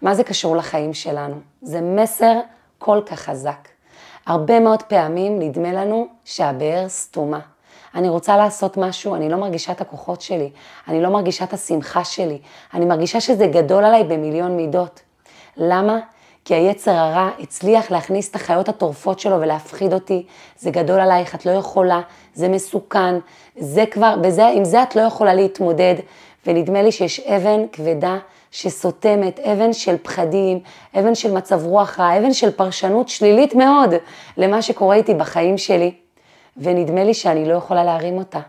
מה 0.03 0.15
זה 0.15 0.25
קשור 0.25 0.57
לחיים 0.57 0.95
שלנו? 0.95 1.37
זה 1.63 1.81
מסר 1.81 2.41
כל 2.79 3.01
כך 3.07 3.21
חזק. 3.21 3.69
הרבה 4.27 4.61
מאוד 4.61 4.83
פעמים 4.83 5.39
נדמה 5.39 5.73
לנו 5.73 6.07
שהבאר 6.25 6.89
סתומה. 6.89 7.41
אני 7.95 8.09
רוצה 8.09 8.37
לעשות 8.37 8.77
משהו, 8.77 9.15
אני 9.15 9.29
לא 9.29 9.37
מרגישה 9.37 9.73
את 9.73 9.81
הכוחות 9.81 10.21
שלי, 10.21 10.51
אני 10.89 11.03
לא 11.03 11.09
מרגישה 11.09 11.45
את 11.45 11.53
השמחה 11.53 12.05
שלי, 12.05 12.39
אני 12.75 12.85
מרגישה 12.85 13.21
שזה 13.21 13.47
גדול 13.47 13.85
עליי 13.85 14.05
במיליון 14.05 14.57
מידות. 14.57 15.01
למה? 15.57 15.99
כי 16.45 16.55
היצר 16.55 16.91
הרע 16.91 17.31
הצליח 17.39 17.91
להכניס 17.91 18.31
את 18.31 18.35
החיות 18.35 18.69
הטורפות 18.69 19.21
שלו 19.21 19.41
ולהפחיד 19.41 19.93
אותי, 19.93 20.27
זה 20.59 20.71
גדול 20.71 21.01
עלייך, 21.01 21.35
את 21.35 21.47
לא 21.47 21.51
יכולה, 21.51 22.01
זה 22.35 22.49
מסוכן, 22.49 23.15
זה 23.59 23.85
כבר, 23.91 24.15
בזה, 24.21 24.47
עם 24.47 24.65
זה 24.65 24.83
את 24.83 24.97
לא 24.97 25.01
יכולה 25.01 25.35
להתמודד, 25.35 25.95
ונדמה 26.47 26.83
לי 26.83 26.93
שיש 26.93 27.21
אבן 27.21 27.61
כבדה 27.73 28.19
שסותמת, 28.51 29.41
אבן 29.41 29.73
של 29.73 29.97
פחדים, 30.03 30.61
אבן 30.99 31.15
של 31.15 31.33
מצב 31.33 31.67
רוח 31.67 32.01
רע, 32.01 32.19
אבן 32.19 32.33
של 32.33 32.51
פרשנות 32.51 33.09
שלילית 33.09 33.55
מאוד 33.55 33.95
למה 34.37 34.63
שקורה 34.63 34.97
איתי 34.97 35.15
בחיים 35.15 35.59
שלי, 35.59 35.93
ונדמה 36.57 37.05
לי 37.05 37.15
שאני 37.15 37.49
לא 37.49 37.55
יכולה 37.55 37.85
להרים 37.85 38.19
אותה. 38.19 38.41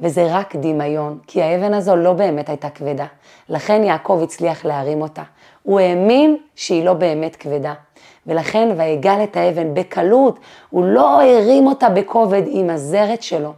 וזה 0.00 0.26
רק 0.30 0.56
דמיון, 0.56 1.18
כי 1.26 1.42
האבן 1.42 1.74
הזו 1.74 1.96
לא 1.96 2.12
באמת 2.12 2.48
הייתה 2.48 2.70
כבדה. 2.70 3.06
לכן 3.48 3.84
יעקב 3.84 4.20
הצליח 4.22 4.64
להרים 4.64 5.02
אותה. 5.02 5.22
הוא 5.62 5.80
האמין 5.80 6.36
שהיא 6.56 6.84
לא 6.84 6.92
באמת 6.92 7.36
כבדה. 7.36 7.74
ולכן 8.26 8.68
ויגל 8.76 9.20
את 9.24 9.36
האבן 9.36 9.74
בקלות, 9.74 10.38
הוא 10.70 10.84
לא 10.84 11.22
הרים 11.22 11.66
אותה 11.66 11.88
בכובד 11.88 12.42
עם 12.46 12.70
הזרת 12.70 13.22
שלו. 13.22 13.52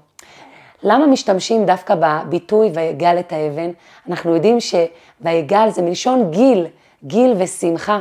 למה 0.86 1.06
משתמשים 1.06 1.66
דווקא 1.66 1.94
בביטוי 2.00 2.70
ויגל 2.74 3.18
את 3.18 3.32
האבן? 3.32 3.70
אנחנו 4.08 4.34
יודעים 4.34 4.58
שויגל 4.60 5.70
זה 5.70 5.82
מלשון 5.82 6.30
גיל, 6.30 6.66
גיל 7.04 7.34
ושמחה, 7.38 8.00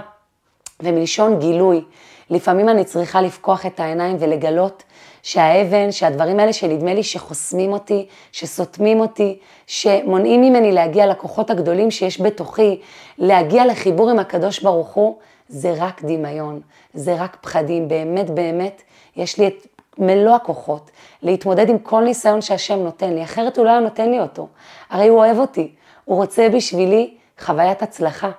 ומלשון 0.79 1.39
גילוי. 1.39 1.83
לפעמים 2.29 2.69
אני 2.69 2.83
צריכה 2.83 3.21
לפקוח 3.21 3.65
את 3.65 3.79
העיניים 3.79 4.17
ולגלות 4.19 4.83
שהאבן, 5.23 5.91
שהדברים 5.91 6.39
האלה 6.39 6.53
שנדמה 6.53 6.93
לי 6.93 7.03
שחוסמים 7.03 7.73
אותי, 7.73 8.05
שסותמים 8.31 8.99
אותי, 8.99 9.37
שמונעים 9.67 10.41
ממני 10.41 10.71
להגיע 10.71 11.07
לכוחות 11.07 11.49
הגדולים 11.49 11.91
שיש 11.91 12.21
בתוכי, 12.21 12.79
להגיע 13.17 13.65
לחיבור 13.65 14.09
עם 14.09 14.19
הקדוש 14.19 14.59
ברוך 14.59 14.93
הוא, 14.93 15.17
זה 15.47 15.73
רק 15.77 16.01
דמיון, 16.03 16.61
זה 16.93 17.15
רק 17.15 17.37
פחדים. 17.41 17.87
באמת 17.87 18.29
באמת, 18.29 18.81
יש 19.15 19.37
לי 19.37 19.47
את 19.47 19.67
מלוא 19.97 20.35
הכוחות 20.35 20.91
להתמודד 21.21 21.69
עם 21.69 21.77
כל 21.77 22.01
ניסיון 22.01 22.41
שהשם 22.41 22.79
נותן 22.79 23.13
לי, 23.13 23.23
אחרת 23.23 23.57
הוא 23.57 23.65
לא 23.65 23.69
היה 23.69 23.79
נותן 23.79 24.11
לי 24.11 24.19
אותו. 24.19 24.47
הרי 24.89 25.07
הוא 25.07 25.17
אוהב 25.19 25.39
אותי, 25.39 25.71
הוא 26.05 26.17
רוצה 26.17 26.49
בשבילי 26.49 27.13
חוויית 27.39 27.81
הצלחה. 27.81 28.29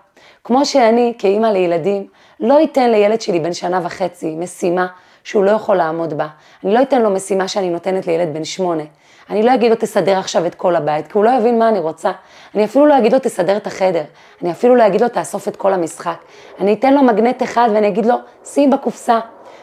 כמו 0.45 0.67
שאני, 0.67 1.15
כאימא 1.19 1.47
לילדים, 1.47 2.07
לא 2.41 2.65
אתן 2.65 2.91
לילד 2.91 3.21
שלי 3.21 3.41
בן 3.41 3.53
שנה 3.53 3.81
וחצי 3.83 4.35
משימה 4.37 4.87
שהוא 5.25 5.45
לא 5.45 5.51
יכול 5.51 5.77
לעמוד 5.77 6.15
בה. 6.15 6.27
אני 6.65 6.75
לא 6.75 6.83
אתן 6.83 7.03
לו 7.03 7.11
משימה 7.11 7.49
שאני 7.49 7.71
נותנת 7.71 8.07
לילד 8.07 8.35
בן 8.35 8.45
שמונה. 8.45 8.83
אני 9.31 9.43
לא 9.43 9.55
אגיד 9.55 9.71
לו 9.71 9.77
תסדר 9.77 10.19
עכשיו 10.19 10.47
את 10.47 10.55
כל 10.55 10.77
הבית, 10.77 11.07
כי 11.07 11.19
הוא 11.19 11.25
לא 11.25 11.31
יבין 11.31 11.59
מה 11.59 11.69
אני 11.69 11.79
רוצה. 11.79 12.13
אני 12.55 12.65
אפילו 12.65 12.87
לא 12.87 12.99
אגיד 12.99 13.13
לו 13.13 13.19
תסדר 13.19 13.57
את 13.57 13.67
החדר. 13.67 14.03
אני 14.43 14.51
אפילו 14.51 14.75
לא 14.75 14.87
אגיד 14.87 15.01
לו 15.01 15.09
תאסוף 15.09 15.49
את 15.49 15.57
כל 15.57 15.73
המשחק. 15.73 16.17
אני 16.61 16.73
אתן 16.73 16.95
לו 16.95 17.03
מגנט 17.03 17.43
אחד 17.43 17.69
ואני 17.75 17.89
אגיד 17.89 18.07
לו 18.07 18.17
שים 18.45 18.71
בקופסה. 18.71 19.21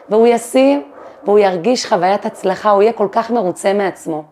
והוא 0.10 0.28
ישים 0.28 0.84
והוא 1.24 1.40
ירגיש 1.40 1.86
חוויית 1.86 2.26
הצלחה, 2.26 2.70
הוא 2.70 2.82
יהיה 2.82 2.94
כל 2.94 3.08
כך 3.12 3.32
מרוצה 3.32 3.74
מעצמו. 3.74 4.24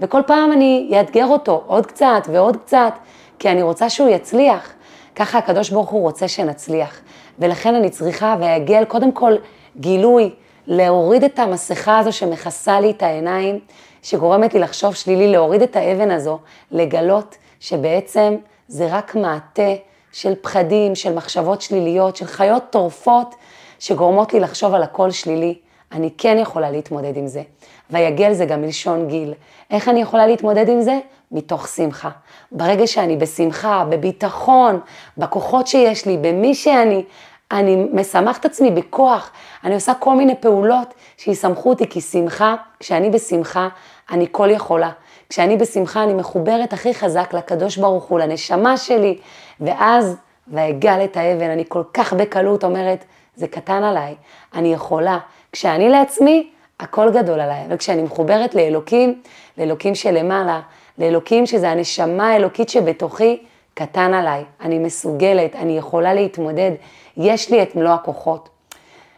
וכל 0.00 0.20
פעם 0.26 0.52
אני 0.52 0.90
אאתגר 0.98 1.26
אותו 1.26 1.62
עוד 1.66 1.86
קצת 1.86 2.28
ועוד 2.32 2.56
קצת, 2.56 2.92
כי 3.38 3.48
אני 3.48 3.62
רוצה 3.62 3.90
שהוא 3.90 4.08
יצליח. 4.08 4.72
ככה 5.16 5.38
הקדוש 5.38 5.70
ברוך 5.70 5.90
הוא 5.90 6.02
רוצה 6.02 6.28
שנצליח. 6.28 7.00
ולכן 7.38 7.74
אני 7.74 7.90
צריכה 7.90 8.36
ויגל 8.40 8.84
קודם 8.84 9.12
כל 9.12 9.34
גילוי, 9.76 10.30
להוריד 10.66 11.24
את 11.24 11.38
המסכה 11.38 11.98
הזו 11.98 12.12
שמכסה 12.12 12.80
לי 12.80 12.90
את 12.90 13.02
העיניים, 13.02 13.60
שגורמת 14.02 14.54
לי 14.54 14.60
לחשוב 14.60 14.94
שלילי, 14.94 15.32
להוריד 15.32 15.62
את 15.62 15.76
האבן 15.76 16.10
הזו, 16.10 16.38
לגלות 16.70 17.36
שבעצם 17.60 18.36
זה 18.68 18.88
רק 18.90 19.14
מעטה 19.14 19.72
של 20.12 20.34
פחדים, 20.40 20.94
של 20.94 21.14
מחשבות 21.14 21.62
שליליות, 21.62 22.16
של 22.16 22.26
חיות 22.26 22.62
טורפות, 22.70 23.34
שגורמות 23.78 24.32
לי 24.32 24.40
לחשוב 24.40 24.74
על 24.74 24.82
הכל 24.82 25.10
שלילי. 25.10 25.58
אני 25.92 26.10
כן 26.18 26.38
יכולה 26.40 26.70
להתמודד 26.70 27.16
עם 27.16 27.26
זה. 27.26 27.42
ויגל 27.90 28.32
זה 28.32 28.44
גם 28.44 28.62
מלשון 28.62 29.08
גיל. 29.08 29.34
איך 29.70 29.88
אני 29.88 30.00
יכולה 30.00 30.26
להתמודד 30.26 30.68
עם 30.68 30.80
זה? 30.80 30.98
מתוך 31.32 31.68
שמחה. 31.68 32.10
ברגע 32.52 32.86
שאני 32.86 33.16
בשמחה, 33.16 33.84
בביטחון, 33.88 34.80
בכוחות 35.18 35.66
שיש 35.66 36.06
לי, 36.06 36.16
במי 36.16 36.54
שאני, 36.54 37.04
אני 37.52 37.86
משמחת 37.92 38.44
עצמי 38.44 38.70
בכוח, 38.70 39.30
אני 39.64 39.74
עושה 39.74 39.94
כל 39.94 40.16
מיני 40.16 40.34
פעולות 40.40 40.94
שיסמכו 41.16 41.68
אותי, 41.68 41.88
כי 41.88 42.00
שמחה, 42.00 42.54
כשאני 42.80 43.10
בשמחה, 43.10 43.68
אני 44.10 44.26
כל 44.30 44.48
יכולה. 44.50 44.90
כשאני 45.28 45.56
בשמחה, 45.56 46.02
אני 46.02 46.14
מחוברת 46.14 46.72
הכי 46.72 46.94
חזק 46.94 47.34
לקדוש 47.34 47.76
ברוך 47.76 48.04
הוא, 48.04 48.18
לנשמה 48.20 48.76
שלי, 48.76 49.18
ואז, 49.60 50.16
ואגל 50.48 51.04
את 51.04 51.16
האבן, 51.16 51.50
אני 51.50 51.64
כל 51.68 51.82
כך 51.94 52.12
בקלות 52.12 52.64
אומרת, 52.64 53.04
זה 53.36 53.48
קטן 53.48 53.82
עליי, 53.82 54.14
אני 54.54 54.72
יכולה. 54.72 55.18
כשאני 55.58 55.88
לעצמי, 55.88 56.50
הכל 56.80 57.10
גדול 57.10 57.40
עליי, 57.40 57.66
אבל 57.66 57.76
כשאני 57.76 58.02
מחוברת 58.02 58.54
לאלוקים, 58.54 59.22
לאלוקים 59.58 59.94
שלמעלה, 59.94 60.60
לאלוקים 60.98 61.46
שזה 61.46 61.70
הנשמה 61.70 62.30
האלוקית 62.30 62.68
שבתוכי, 62.68 63.38
קטן 63.74 64.14
עליי, 64.14 64.44
אני 64.60 64.78
מסוגלת, 64.78 65.56
אני 65.56 65.78
יכולה 65.78 66.14
להתמודד, 66.14 66.70
יש 67.16 67.50
לי 67.50 67.62
את 67.62 67.76
מלוא 67.76 67.90
הכוחות. 67.90 68.48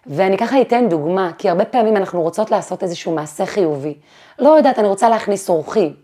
ואני 0.07 0.38
ככה 0.38 0.61
אתן 0.61 0.88
דוגמה, 0.88 1.31
כי 1.38 1.48
הרבה 1.48 1.64
פעמים 1.64 1.96
אנחנו 1.96 2.22
רוצות 2.22 2.50
לעשות 2.50 2.83
איזשהו 2.83 3.14
מעשה 3.14 3.46
חיובי. 3.46 3.94
לא 4.38 4.48
יודעת, 4.48 4.79
אני 4.79 4.88
רוצה 4.88 5.09
להכניס 5.09 5.48
אורחים, 5.48 5.94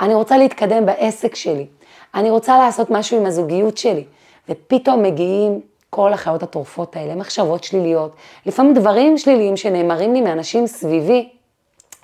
אני 0.00 0.14
רוצה 0.14 0.36
להתקדם 0.36 0.86
בעסק 0.86 1.34
שלי, 1.34 1.66
אני 2.14 2.30
רוצה 2.30 2.58
לעשות 2.58 2.90
משהו 2.90 3.20
עם 3.20 3.26
הזוגיות 3.26 3.78
שלי, 3.78 4.04
ופתאום 4.48 5.02
מגיעים 5.02 5.60
כל 5.94 6.12
החיות 6.12 6.42
הטורפות 6.42 6.96
האלה, 6.96 7.14
מחשבות 7.14 7.64
שליליות, 7.64 8.12
לפעמים 8.46 8.74
דברים 8.74 9.18
שליליים 9.18 9.56
שנאמרים 9.56 10.14
לי 10.14 10.20
מאנשים 10.20 10.66
סביבי, 10.66 11.28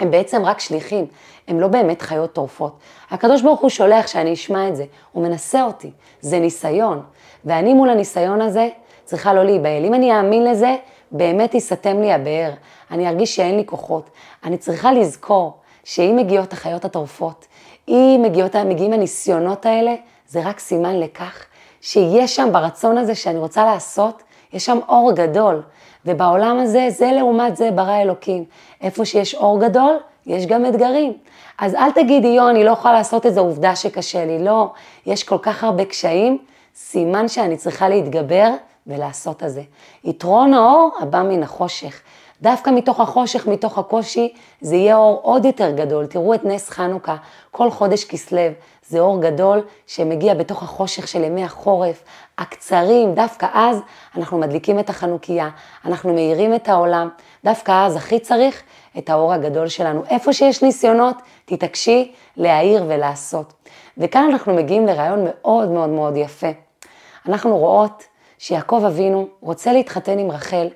הם 0.01 0.11
בעצם 0.11 0.44
רק 0.44 0.61
שליחים, 0.61 1.07
הם 1.48 1.61
לא 1.61 1.68
באמת 1.68 2.03
חיות 2.03 2.33
טורפות. 2.33 2.79
הקדוש 3.11 3.42
ברוך 3.42 3.61
הוא 3.61 3.70
שולח 3.70 4.07
שאני 4.07 4.33
אשמע 4.33 4.68
את 4.68 4.77
זה, 4.77 4.85
הוא 5.12 5.22
מנסה 5.22 5.62
אותי, 5.62 5.90
זה 6.20 6.38
ניסיון, 6.38 7.03
ואני 7.44 7.74
מול 7.74 7.90
הניסיון 7.90 8.40
הזה 8.40 8.68
צריכה 9.05 9.35
לא 9.35 9.44
להיבהל. 9.44 9.85
אם 9.85 9.94
אני 9.94 10.16
אאמין 10.18 10.44
לזה, 10.44 10.77
באמת 11.11 11.55
ייסתם 11.55 12.01
לי 12.01 12.12
הבאר, 12.12 12.51
אני 12.90 13.09
ארגיש 13.09 13.37
שאין 13.37 13.57
לי 13.57 13.66
כוחות. 13.66 14.11
אני 14.44 14.59
צריכה 14.59 14.92
לזכור 14.92 15.57
שאם 15.85 16.16
מגיעות 16.16 16.53
החיות 16.53 16.85
הטורפות, 16.85 17.46
אם 17.88 18.20
מגיעות, 18.22 18.57
מגיעים 18.57 18.92
הניסיונות 18.92 19.66
האלה, 19.66 19.94
זה 20.29 20.40
רק 20.44 20.59
סימן 20.59 21.01
לכך 21.01 21.48
שיש 21.81 22.37
שם 22.37 22.49
ברצון 22.53 22.99
הזה 22.99 23.14
שאני 23.14 23.38
רוצה 23.38 23.64
לעשות, 23.64 24.23
יש 24.53 24.67
שם 24.67 24.79
אור 24.88 25.12
גדול. 25.12 25.62
ובעולם 26.07 26.59
הזה, 26.59 26.87
זה 26.91 27.12
לעומת 27.12 27.57
זה 27.57 27.71
ברא 27.71 28.03
אלוקים. 28.03 28.45
איפה 28.81 29.05
שיש 29.05 29.35
אור 29.35 29.61
גדול, 29.61 29.97
יש 30.27 30.47
גם 30.47 30.67
אתגרים. 30.67 31.12
אז 31.59 31.75
אל 31.75 31.93
תגידי, 31.93 32.29
יו, 32.29 32.49
אני 32.49 32.64
לא 32.64 32.71
יכולה 32.71 32.95
לעשות 32.95 33.27
את 33.27 33.35
זה, 33.35 33.41
עובדה 33.41 33.77
שקשה 33.77 34.25
לי. 34.25 34.45
לא, 34.45 34.71
יש 35.07 35.25
כל 35.25 35.38
כך 35.43 35.64
הרבה 35.64 35.85
קשיים, 35.85 36.38
סימן 36.77 37.29
שאני 37.29 37.57
צריכה 37.57 37.88
להתגבר 37.88 38.51
ולעשות 38.87 39.43
את 39.43 39.51
זה. 39.51 39.62
יתרון 40.05 40.55
האור 40.55 40.91
הבא 41.01 41.23
מן 41.23 41.43
החושך. 41.43 42.01
דווקא 42.42 42.70
מתוך 42.70 43.01
החושך, 43.01 43.46
מתוך 43.46 43.79
הקושי, 43.79 44.33
זה 44.61 44.77
יהיה 44.77 44.96
אור 44.96 45.20
עוד 45.22 45.44
יותר 45.44 45.70
גדול. 45.70 46.07
תראו 46.07 46.35
את 46.35 46.44
נס 46.44 46.70
חנוכה, 46.70 47.16
כל 47.51 47.70
חודש 47.70 48.05
כסלו, 48.05 48.40
זה 48.88 49.01
אור 49.01 49.20
גדול 49.20 49.64
שמגיע 49.87 50.35
בתוך 50.35 50.62
החושך 50.62 51.09
של 51.09 51.24
ימי 51.24 51.44
החורף, 51.44 52.05
הקצרים, 52.38 53.14
דווקא 53.14 53.46
אז 53.55 53.81
אנחנו 54.16 54.38
מדליקים 54.38 54.79
את 54.79 54.90
החנוכיה, 54.90 55.48
אנחנו 55.85 56.14
מאירים 56.14 56.55
את 56.55 56.68
העולם, 56.68 57.09
דווקא 57.44 57.87
אז 57.87 57.96
הכי 57.96 58.20
צריך 58.20 58.62
את 58.98 59.11
האור 59.11 59.33
הגדול 59.33 59.68
שלנו. 59.68 60.03
איפה 60.11 60.33
שיש 60.33 60.62
ניסיונות, 60.62 61.16
תתעקשי 61.44 62.12
להעיר 62.37 62.85
ולעשות. 62.88 63.53
וכאן 63.98 64.29
אנחנו 64.33 64.55
מגיעים 64.55 64.87
לרעיון 64.87 65.24
מאוד 65.24 65.68
מאוד 65.68 65.88
מאוד 65.88 66.16
יפה. 66.16 66.51
אנחנו 67.29 67.59
רואות 67.59 68.05
שיעקב 68.38 68.83
אבינו 68.87 69.29
רוצה 69.40 69.72
להתחתן 69.72 70.18
עם 70.18 70.31
רחל, 70.31 70.68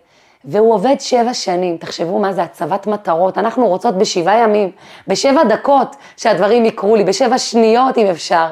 והוא 0.45 0.75
עובד 0.75 0.97
שבע 0.99 1.35
שנים, 1.35 1.77
תחשבו 1.77 2.19
מה 2.19 2.33
זה 2.33 2.43
הצבת 2.43 2.87
מטרות, 2.87 3.39
אנחנו 3.39 3.69
רוצות 3.69 3.99
בשבעה 3.99 4.39
ימים, 4.39 4.71
בשבע 5.09 5.45
דקות 5.45 5.97
שהדברים 6.17 6.65
יקרו 6.65 6.97
לי, 6.97 7.05
בשבע 7.05 7.39
שניות 7.39 7.99
אם 7.99 8.07
אפשר. 8.07 8.51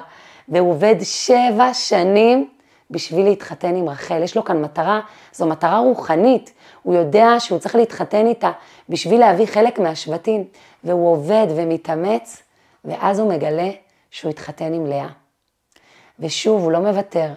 והוא 0.48 0.70
עובד 0.70 0.94
שבע 1.02 1.74
שנים 1.74 2.48
בשביל 2.90 3.24
להתחתן 3.24 3.76
עם 3.76 3.88
רחל. 3.88 4.22
יש 4.22 4.36
לו 4.36 4.44
כאן 4.44 4.62
מטרה, 4.62 5.00
זו 5.32 5.46
מטרה 5.46 5.78
רוחנית. 5.78 6.52
הוא 6.82 6.94
יודע 6.94 7.28
שהוא 7.38 7.58
צריך 7.58 7.74
להתחתן 7.74 8.26
איתה 8.26 8.50
בשביל 8.88 9.20
להביא 9.20 9.46
חלק 9.46 9.78
מהשבטים, 9.78 10.44
והוא 10.84 11.12
עובד 11.12 11.46
ומתאמץ, 11.56 12.42
ואז 12.84 13.18
הוא 13.18 13.32
מגלה 13.32 13.70
שהוא 14.10 14.30
התחתן 14.30 14.72
עם 14.74 14.86
לאה. 14.86 15.08
ושוב, 16.18 16.62
הוא 16.62 16.72
לא 16.72 16.78
מוותר, 16.78 17.28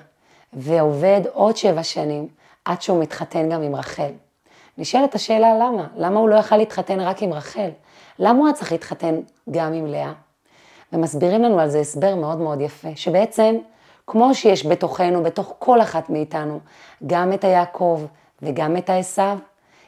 ועובד 0.54 1.22
עוד 1.34 1.58
שבע 1.58 1.84
שנים 1.84 2.28
עד 2.66 2.82
שהוא 2.82 3.02
מתחתן 3.02 3.50
גם 3.50 3.62
עם 3.62 3.76
רחל. 3.76 4.12
נשאלת 4.78 5.16
השאלה 5.16 5.54
למה? 5.54 5.88
למה 5.96 6.20
הוא 6.20 6.30
לא 6.30 6.36
יכל 6.36 6.58
להתחתן 6.58 7.00
רק 7.00 7.24
עם 7.24 7.34
רחל? 7.34 7.70
למה 8.20 8.40
הוא 8.40 8.48
היה 8.48 8.54
צריך 8.54 8.72
להתחתן 8.72 9.16
גם 9.52 9.74
עם 9.74 9.86
לאה? 9.86 10.14
ומסבירים 10.94 11.44
לנו 11.44 11.60
על 11.60 11.70
זה 11.70 11.80
הסבר 11.80 12.16
מאוד 12.16 12.38
מאוד 12.38 12.62
יפה, 12.62 12.88
שבעצם 12.96 13.56
כמו 14.08 14.36
שיש 14.36 14.66
בתוכנו, 14.66 15.24
בתוך 15.24 15.54
כל 15.60 15.82
אחת 15.82 16.10
מאיתנו, 16.10 16.60
גם 17.08 17.34
את 17.34 17.44
היעקב 17.44 18.02
וגם 18.42 18.78
את 18.78 18.90
העשו, 18.90 19.22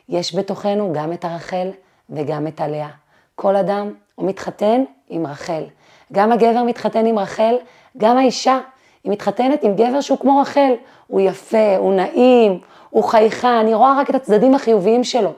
יש 0.10 0.36
בתוכנו 0.36 0.94
גם 0.94 1.14
את 1.14 1.26
הרחל 1.26 1.70
וגם 2.10 2.48
את 2.48 2.62
הלאה. 2.62 2.90
כל 3.36 3.56
אדם 3.56 3.94
הוא 4.16 4.28
מתחתן 4.28 4.84
עם 5.10 5.28
רחל. 5.28 5.64
גם 6.14 6.32
הגבר 6.32 6.64
מתחתן 6.64 7.06
עם 7.06 7.20
רחל, 7.20 7.56
גם 7.98 8.18
האישה 8.18 8.60
היא 9.04 9.12
מתחתנת 9.12 9.64
עם 9.64 9.76
גבר 9.76 10.02
שהוא 10.02 10.20
כמו 10.20 10.40
רחל. 10.40 10.74
הוא 11.08 11.22
יפה, 11.22 11.78
הוא 11.78 11.94
נעים, 11.94 12.60
הוא 12.96 13.04
חייכה, 13.04 13.60
אני 13.62 13.74
רואה 13.74 14.00
רק 14.00 14.10
את 14.10 14.16
הצדדים 14.16 14.56
החיוביים 14.56 15.04
שלו. 15.04 15.34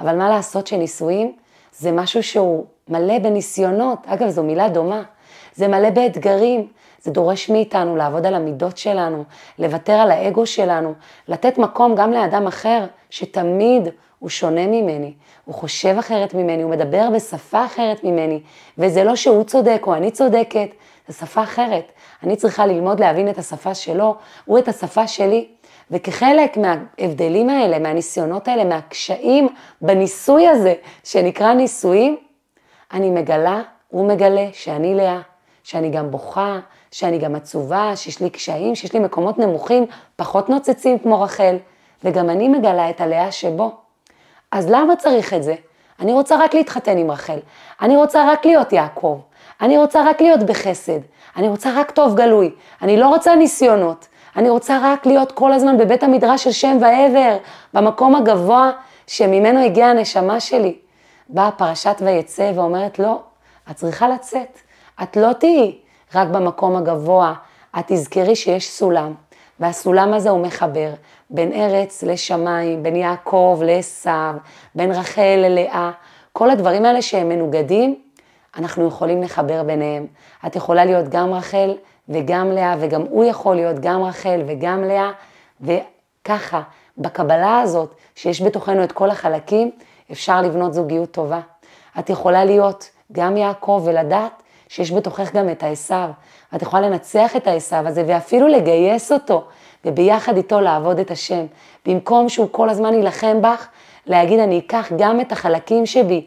אבל 0.00 0.16
מה 0.16 0.28
לעשות 0.28 0.66
שנישואים 0.66 1.32
זה 1.72 1.92
משהו 1.92 2.22
שהוא 2.22 2.64
מלא 2.88 3.18
בניסיונות, 3.18 3.98
אגב 4.06 4.28
זו 4.28 4.42
מילה 4.42 4.68
דומה, 4.68 5.02
זה 5.54 5.68
מלא 5.68 5.90
באתגרים, 5.90 6.66
זה 7.02 7.10
דורש 7.10 7.50
מאיתנו 7.50 7.96
לעבוד 7.96 8.26
על 8.26 8.34
המידות 8.34 8.78
שלנו, 8.78 9.24
לוותר 9.58 9.92
על 9.92 10.10
האגו 10.10 10.46
שלנו, 10.46 10.94
לתת 11.28 11.58
מקום 11.58 11.94
גם 11.94 12.12
לאדם 12.12 12.46
אחר 12.46 12.86
שתמיד 13.10 13.88
הוא 14.18 14.28
שונה 14.28 14.66
ממני, 14.66 15.12
הוא 15.44 15.54
חושב 15.54 15.96
אחרת 15.98 16.34
ממני, 16.34 16.62
הוא 16.62 16.70
מדבר 16.70 17.08
בשפה 17.14 17.64
אחרת 17.64 18.04
ממני, 18.04 18.40
וזה 18.78 19.04
לא 19.04 19.16
שהוא 19.16 19.44
צודק 19.44 19.82
או 19.86 19.94
אני 19.94 20.10
צודקת, 20.10 20.68
זו 21.08 21.14
שפה 21.18 21.42
אחרת. 21.42 21.92
אני 22.22 22.36
צריכה 22.36 22.66
ללמוד 22.66 23.00
להבין 23.00 23.28
את 23.28 23.38
השפה 23.38 23.74
שלו, 23.74 24.14
הוא 24.44 24.58
את 24.58 24.68
השפה 24.68 25.06
שלי. 25.06 25.48
וכחלק 25.92 26.56
מההבדלים 26.56 27.50
האלה, 27.50 27.78
מהניסיונות 27.78 28.48
האלה, 28.48 28.64
מהקשיים 28.64 29.48
בניסוי 29.80 30.48
הזה 30.48 30.74
שנקרא 31.04 31.52
ניסויים, 31.52 32.16
אני 32.92 33.10
מגלה, 33.10 33.62
הוא 33.88 34.08
מגלה 34.08 34.48
שאני 34.52 34.94
לאה, 34.94 35.20
שאני 35.62 35.90
גם 35.90 36.10
בוכה, 36.10 36.58
שאני 36.90 37.18
גם 37.18 37.34
עצובה, 37.34 37.96
שיש 37.96 38.20
לי 38.20 38.30
קשיים, 38.30 38.74
שיש 38.74 38.92
לי 38.92 39.00
מקומות 39.00 39.38
נמוכים, 39.38 39.86
פחות 40.16 40.48
נוצצים 40.48 40.98
כמו 40.98 41.22
רחל, 41.22 41.56
וגם 42.04 42.30
אני 42.30 42.48
מגלה 42.48 42.90
את 42.90 43.00
הלאה 43.00 43.32
שבו. 43.32 43.72
אז 44.50 44.70
למה 44.70 44.96
צריך 44.96 45.34
את 45.34 45.42
זה? 45.42 45.54
אני 46.00 46.12
רוצה 46.12 46.36
רק 46.44 46.54
להתחתן 46.54 46.98
עם 46.98 47.10
רחל, 47.10 47.38
אני 47.82 47.96
רוצה 47.96 48.32
רק 48.32 48.46
להיות 48.46 48.72
יעקב, 48.72 49.20
אני 49.60 49.78
רוצה 49.78 50.04
רק 50.10 50.20
להיות 50.20 50.42
בחסד, 50.42 50.98
אני 51.36 51.48
רוצה 51.48 51.70
רק 51.76 51.90
טוב 51.90 52.14
גלוי, 52.16 52.50
אני 52.82 52.96
לא 52.96 53.08
רוצה 53.08 53.34
ניסיונות, 53.34 54.08
אני 54.36 54.50
רוצה 54.50 54.78
רק 54.82 55.06
להיות 55.06 55.32
כל 55.32 55.52
הזמן 55.52 55.78
בבית 55.78 56.02
המדרש 56.02 56.44
של 56.44 56.52
שם 56.52 56.76
ועבר, 56.80 57.36
במקום 57.74 58.14
הגבוה 58.14 58.70
שממנו 59.06 59.64
הגיעה 59.64 59.90
הנשמה 59.90 60.40
שלי. 60.40 60.76
באה 61.28 61.50
פרשת 61.50 61.96
ויצא 62.00 62.52
ואומרת, 62.54 62.98
לא, 62.98 63.20
את 63.70 63.76
צריכה 63.76 64.08
לצאת, 64.08 64.58
את 65.02 65.16
לא 65.16 65.32
תהיי 65.32 65.78
רק 66.14 66.28
במקום 66.28 66.76
הגבוה, 66.76 67.34
את 67.78 67.84
תזכרי 67.86 68.36
שיש 68.36 68.70
סולם, 68.70 69.14
והסולם 69.60 70.14
הזה 70.14 70.30
הוא 70.30 70.40
מחבר 70.40 70.90
בין 71.30 71.52
ארץ 71.52 72.02
לשמיים, 72.02 72.82
בין 72.82 72.96
יעקב 72.96 73.60
לעשו, 73.64 74.10
בין 74.74 74.92
רחל 74.92 75.36
ללאה, 75.36 75.90
כל 76.32 76.50
הדברים 76.50 76.84
האלה 76.84 77.02
שהם 77.02 77.28
מנוגדים, 77.28 77.98
אנחנו 78.58 78.88
יכולים 78.88 79.22
לחבר 79.22 79.62
ביניהם. 79.62 80.06
את 80.46 80.56
יכולה 80.56 80.84
להיות 80.84 81.08
גם 81.08 81.34
רחל 81.34 81.74
וגם 82.08 82.50
לאה, 82.50 82.76
וגם 82.80 83.02
הוא 83.02 83.24
יכול 83.24 83.56
להיות 83.56 83.80
גם 83.80 84.02
רחל 84.02 84.42
וגם 84.46 84.84
לאה, 84.84 85.10
וככה, 85.60 86.62
בקבלה 86.98 87.60
הזאת, 87.60 87.94
שיש 88.14 88.42
בתוכנו 88.42 88.84
את 88.84 88.92
כל 88.92 89.10
החלקים, 89.10 89.70
אפשר 90.12 90.42
לבנות 90.42 90.74
זוגיות 90.74 91.10
טובה. 91.10 91.40
את 91.98 92.10
יכולה 92.10 92.44
להיות 92.44 92.90
גם 93.12 93.36
יעקב 93.36 93.82
ולדעת 93.84 94.42
שיש 94.68 94.92
בתוכך 94.92 95.34
גם 95.34 95.48
את 95.50 95.62
העשיו, 95.62 96.08
ואת 96.52 96.62
יכולה 96.62 96.88
לנצח 96.88 97.36
את 97.36 97.46
העשיו 97.46 97.88
הזה 97.88 98.04
ואפילו 98.06 98.48
לגייס 98.48 99.12
אותו, 99.12 99.44
וביחד 99.84 100.36
איתו 100.36 100.60
לעבוד 100.60 100.98
את 100.98 101.10
השם. 101.10 101.46
במקום 101.86 102.28
שהוא 102.28 102.48
כל 102.50 102.68
הזמן 102.68 102.94
יילחם 102.94 103.42
בך, 103.42 103.68
להגיד 104.06 104.40
אני 104.40 104.58
אקח 104.58 104.92
גם 104.98 105.20
את 105.20 105.32
החלקים 105.32 105.86
שבי, 105.86 106.26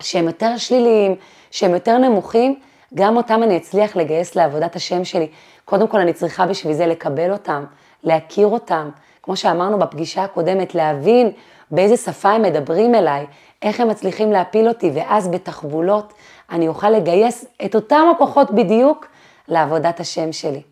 שהם 0.00 0.26
יותר 0.26 0.56
שליליים, 0.56 1.16
שהם 1.50 1.74
יותר 1.74 1.98
נמוכים, 1.98 2.60
גם 2.94 3.16
אותם 3.16 3.42
אני 3.42 3.56
אצליח 3.56 3.96
לגייס 3.96 4.34
לעבודת 4.34 4.76
השם 4.76 5.04
שלי. 5.04 5.28
קודם 5.64 5.88
כל 5.88 6.00
אני 6.00 6.12
צריכה 6.12 6.46
בשביל 6.46 6.72
זה 6.72 6.86
לקבל 6.86 7.32
אותם, 7.32 7.64
להכיר 8.04 8.46
אותם, 8.46 8.90
כמו 9.22 9.36
שאמרנו 9.36 9.78
בפגישה 9.78 10.24
הקודמת, 10.24 10.74
להבין 10.74 11.30
באיזה 11.70 11.96
שפה 11.96 12.30
הם 12.30 12.42
מדברים 12.42 12.94
אליי, 12.94 13.26
איך 13.62 13.80
הם 13.80 13.88
מצליחים 13.88 14.32
להפיל 14.32 14.68
אותי, 14.68 14.90
ואז 14.94 15.28
בתחבולות 15.28 16.12
אני 16.50 16.68
אוכל 16.68 16.90
לגייס 16.90 17.44
את 17.64 17.74
אותם 17.74 18.12
הכוחות 18.14 18.50
בדיוק 18.50 19.06
לעבודת 19.48 20.00
השם 20.00 20.32
שלי. 20.32 20.62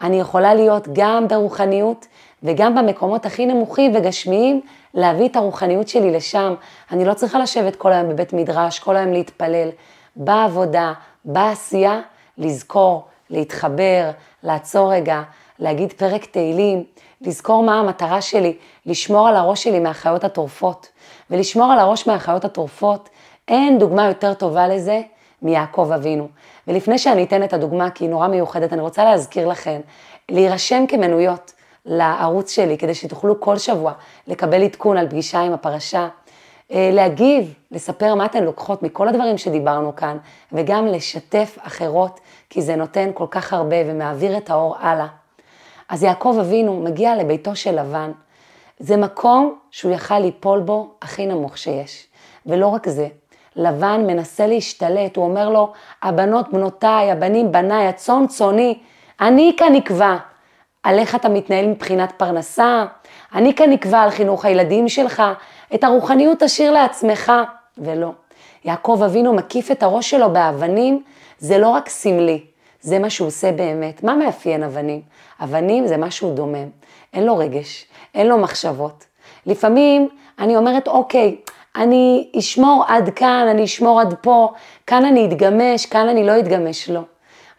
אני 0.00 0.20
יכולה 0.20 0.54
להיות 0.54 0.88
גם 0.92 1.28
ברוחניות 1.28 2.06
וגם 2.42 2.74
במקומות 2.74 3.26
הכי 3.26 3.46
נמוכים 3.46 3.92
וגשמיים, 3.94 4.60
להביא 4.94 5.28
את 5.28 5.36
הרוחניות 5.36 5.88
שלי 5.88 6.10
לשם. 6.10 6.54
אני 6.90 7.04
לא 7.04 7.14
צריכה 7.14 7.38
לשבת 7.38 7.76
כל 7.76 7.92
היום 7.92 8.08
בבית 8.08 8.32
מדרש, 8.32 8.78
כל 8.78 8.96
היום 8.96 9.12
להתפלל. 9.12 9.68
בעבודה, 10.16 10.92
בעשייה, 11.26 12.00
לזכור, 12.38 13.04
להתחבר, 13.30 14.10
לעצור 14.42 14.92
רגע, 14.92 15.22
להגיד 15.58 15.92
פרק 15.92 16.24
תהילים, 16.24 16.84
לזכור 17.20 17.62
מה 17.62 17.80
המטרה 17.80 18.22
שלי, 18.22 18.56
לשמור 18.86 19.28
על 19.28 19.36
הראש 19.36 19.62
שלי 19.62 19.80
מהחיות 19.80 20.24
הטורפות. 20.24 20.88
ולשמור 21.30 21.72
על 21.72 21.78
הראש 21.78 22.06
מהחיות 22.06 22.44
הטורפות, 22.44 23.08
אין 23.48 23.78
דוגמה 23.78 24.06
יותר 24.06 24.34
טובה 24.34 24.68
לזה 24.68 25.00
מיעקב 25.42 25.90
אבינו. 25.94 26.28
ולפני 26.68 26.98
שאני 26.98 27.24
אתן 27.24 27.42
את 27.42 27.52
הדוגמה, 27.52 27.90
כי 27.90 28.04
היא 28.04 28.10
נורא 28.10 28.28
מיוחדת, 28.28 28.72
אני 28.72 28.80
רוצה 28.80 29.04
להזכיר 29.04 29.48
לכם, 29.48 29.80
להירשם 30.28 30.84
כמנויות 30.88 31.52
לערוץ 31.86 32.50
שלי, 32.50 32.78
כדי 32.78 32.94
שתוכלו 32.94 33.40
כל 33.40 33.58
שבוע 33.58 33.92
לקבל 34.26 34.62
עדכון 34.62 34.96
על 34.96 35.08
פגישה 35.08 35.40
עם 35.40 35.52
הפרשה, 35.52 36.08
להגיב, 36.70 37.54
לספר 37.70 38.14
מה 38.14 38.26
אתן 38.26 38.44
לוקחות 38.44 38.82
מכל 38.82 39.08
הדברים 39.08 39.38
שדיברנו 39.38 39.96
כאן, 39.96 40.16
וגם 40.52 40.86
לשתף 40.86 41.58
אחרות, 41.62 42.20
כי 42.50 42.62
זה 42.62 42.76
נותן 42.76 43.10
כל 43.14 43.26
כך 43.30 43.52
הרבה 43.52 43.76
ומעביר 43.86 44.36
את 44.36 44.50
האור 44.50 44.76
הלאה. 44.80 45.06
אז 45.88 46.02
יעקב 46.02 46.36
אבינו 46.40 46.80
מגיע 46.80 47.16
לביתו 47.16 47.56
של 47.56 47.80
לבן, 47.80 48.12
זה 48.78 48.96
מקום 48.96 49.58
שהוא 49.70 49.92
יכל 49.92 50.18
ליפול 50.18 50.60
בו 50.60 50.90
הכי 51.02 51.26
נמוך 51.26 51.58
שיש. 51.58 52.06
ולא 52.46 52.66
רק 52.66 52.88
זה, 52.88 53.08
לבן 53.56 54.04
מנסה 54.06 54.46
להשתלט, 54.46 55.16
הוא 55.16 55.24
אומר 55.24 55.48
לו, 55.48 55.72
הבנות 56.02 56.52
בנותיי, 56.52 57.10
הבנים 57.10 57.52
בניי, 57.52 57.86
הצאן 57.86 58.26
צאני, 58.26 58.78
אני 59.20 59.54
כאן 59.56 59.72
נקבע 59.72 60.16
על 60.82 60.98
איך 60.98 61.14
אתה 61.14 61.28
מתנהל 61.28 61.66
מבחינת 61.66 62.12
פרנסה, 62.16 62.84
אני 63.34 63.54
כאן 63.54 63.70
נקבע 63.70 64.00
על 64.00 64.10
חינוך 64.10 64.44
הילדים 64.44 64.88
שלך, 64.88 65.22
את 65.74 65.84
הרוחניות 65.84 66.42
תשאיר 66.42 66.72
לעצמך, 66.72 67.32
ולא. 67.78 68.10
יעקב 68.64 69.02
אבינו 69.04 69.32
מקיף 69.34 69.70
את 69.70 69.82
הראש 69.82 70.10
שלו 70.10 70.32
באבנים, 70.32 71.02
זה 71.38 71.58
לא 71.58 71.68
רק 71.68 71.88
סמלי, 71.88 72.44
זה 72.80 72.98
מה 72.98 73.10
שהוא 73.10 73.28
עושה 73.28 73.52
באמת. 73.52 74.02
מה 74.04 74.14
מאפיין 74.14 74.62
אבנים? 74.62 75.00
אבנים 75.40 75.86
זה 75.86 75.96
משהו 75.96 76.34
דומם, 76.34 76.68
אין 77.14 77.24
לו 77.24 77.36
רגש, 77.36 77.86
אין 78.14 78.26
לו 78.26 78.38
מחשבות. 78.38 79.04
לפעמים 79.46 80.08
אני 80.38 80.56
אומרת, 80.56 80.88
אוקיי, 80.88 81.36
אני 81.76 82.30
אשמור 82.38 82.84
עד 82.88 83.10
כאן, 83.16 83.46
אני 83.50 83.64
אשמור 83.64 84.00
עד 84.00 84.14
פה, 84.20 84.52
כאן 84.86 85.04
אני 85.04 85.26
אתגמש, 85.26 85.86
כאן 85.86 86.08
אני 86.08 86.26
לא 86.26 86.38
אתגמש, 86.38 86.90
לא. 86.90 87.00